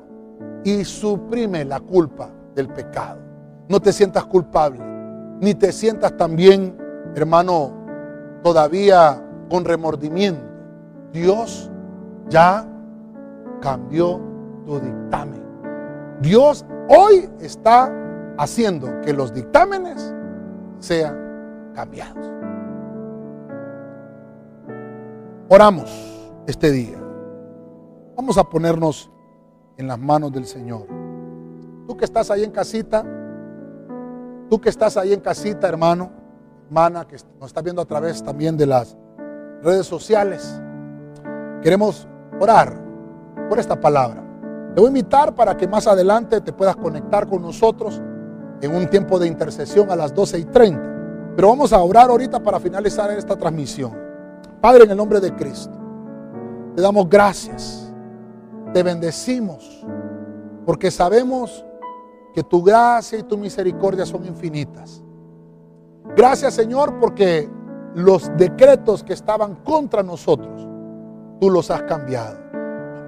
[0.64, 3.20] y suprime la culpa del pecado.
[3.68, 4.80] No te sientas culpable,
[5.40, 6.78] ni te sientas también,
[7.16, 7.72] hermano,
[8.44, 10.44] todavía con remordimiento.
[11.12, 11.72] Dios
[12.30, 12.68] ya
[13.62, 14.20] cambió
[14.66, 15.44] tu dictamen.
[16.22, 17.92] Dios hoy está
[18.38, 20.14] haciendo que los dictámenes
[20.80, 22.26] sean cambiados.
[25.50, 25.92] Oramos
[26.48, 26.98] este día.
[28.16, 29.13] Vamos a ponernos
[29.78, 30.88] en las manos del Señor.
[31.88, 33.06] Tú que estás ahí en casita,
[34.50, 36.12] tú que estás ahí en casita, hermano,
[36.68, 38.96] hermana, que nos está viendo a través también de las
[39.62, 40.62] redes sociales,
[41.62, 42.08] queremos
[42.40, 42.74] orar
[43.50, 44.24] por esta palabra.
[44.74, 48.02] Te voy a invitar para que más adelante te puedas conectar con nosotros
[48.62, 51.34] en un tiempo de intercesión a las 12 y 30.
[51.36, 53.94] Pero vamos a orar ahorita para finalizar esta transmisión.
[54.62, 55.78] Padre, en el nombre de Cristo,
[56.76, 57.83] te damos gracias,
[58.74, 59.86] te bendecimos,
[60.66, 61.64] porque sabemos
[62.34, 65.04] que tu gracia y tu misericordia son infinitas.
[66.16, 67.50] Gracias Señor porque
[67.96, 70.68] los decretos que estaban contra nosotros,
[71.40, 72.38] tú los has cambiado.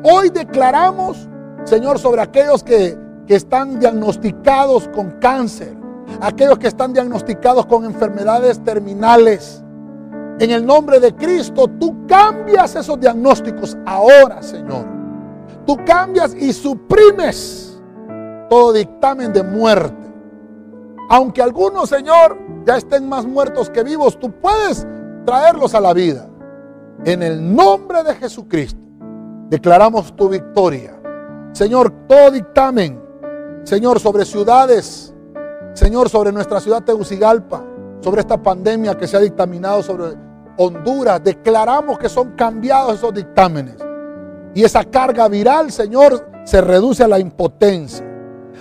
[0.04, 1.28] Hoy declaramos,
[1.64, 2.96] Señor, sobre aquellos que,
[3.26, 5.76] que están diagnosticados con cáncer,
[6.22, 9.64] aquellos que están diagnosticados con enfermedades terminales.
[10.40, 14.95] En el nombre de Cristo, tú cambias esos diagnósticos ahora, Señor.
[15.66, 17.82] Tú cambias y suprimes
[18.50, 20.06] todo dictamen de muerte.
[21.10, 24.88] Aunque algunos, Señor, ya estén más muertos que vivos, tú puedes
[25.26, 26.28] traerlos a la vida.
[27.04, 28.80] En el nombre de Jesucristo,
[29.50, 31.00] declaramos tu victoria.
[31.54, 33.02] Señor, todo dictamen,
[33.64, 35.14] Señor, sobre ciudades,
[35.74, 37.64] Señor, sobre nuestra ciudad Tegucigalpa,
[38.02, 40.16] sobre esta pandemia que se ha dictaminado sobre
[40.58, 43.85] Honduras, declaramos que son cambiados esos dictámenes.
[44.56, 48.06] Y esa carga viral, Señor, se reduce a la impotencia.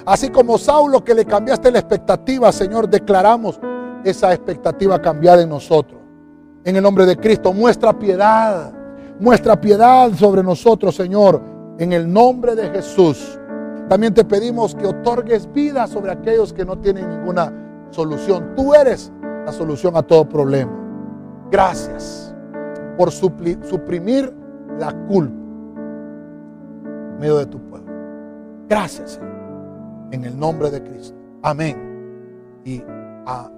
[0.04, 3.60] Así como Saulo que le cambiaste la expectativa, Señor, declaramos
[4.02, 6.00] esa expectativa cambiada en nosotros.
[6.64, 8.72] En el nombre de Cristo, muestra piedad,
[9.20, 11.40] muestra piedad sobre nosotros, Señor,
[11.78, 13.38] en el nombre de Jesús.
[13.88, 18.52] También te pedimos que otorgues vida sobre aquellos que no tienen ninguna solución.
[18.56, 19.12] Tú eres
[19.46, 20.72] la solución a todo problema.
[21.52, 22.34] Gracias
[22.98, 24.34] por suprimir
[24.76, 25.43] la culpa
[27.18, 27.92] medio de tu pueblo.
[28.68, 30.08] Gracias, Señor.
[30.12, 31.16] En el nombre de Cristo.
[31.42, 31.76] Amén.
[32.64, 32.82] Y
[33.26, 33.53] amén.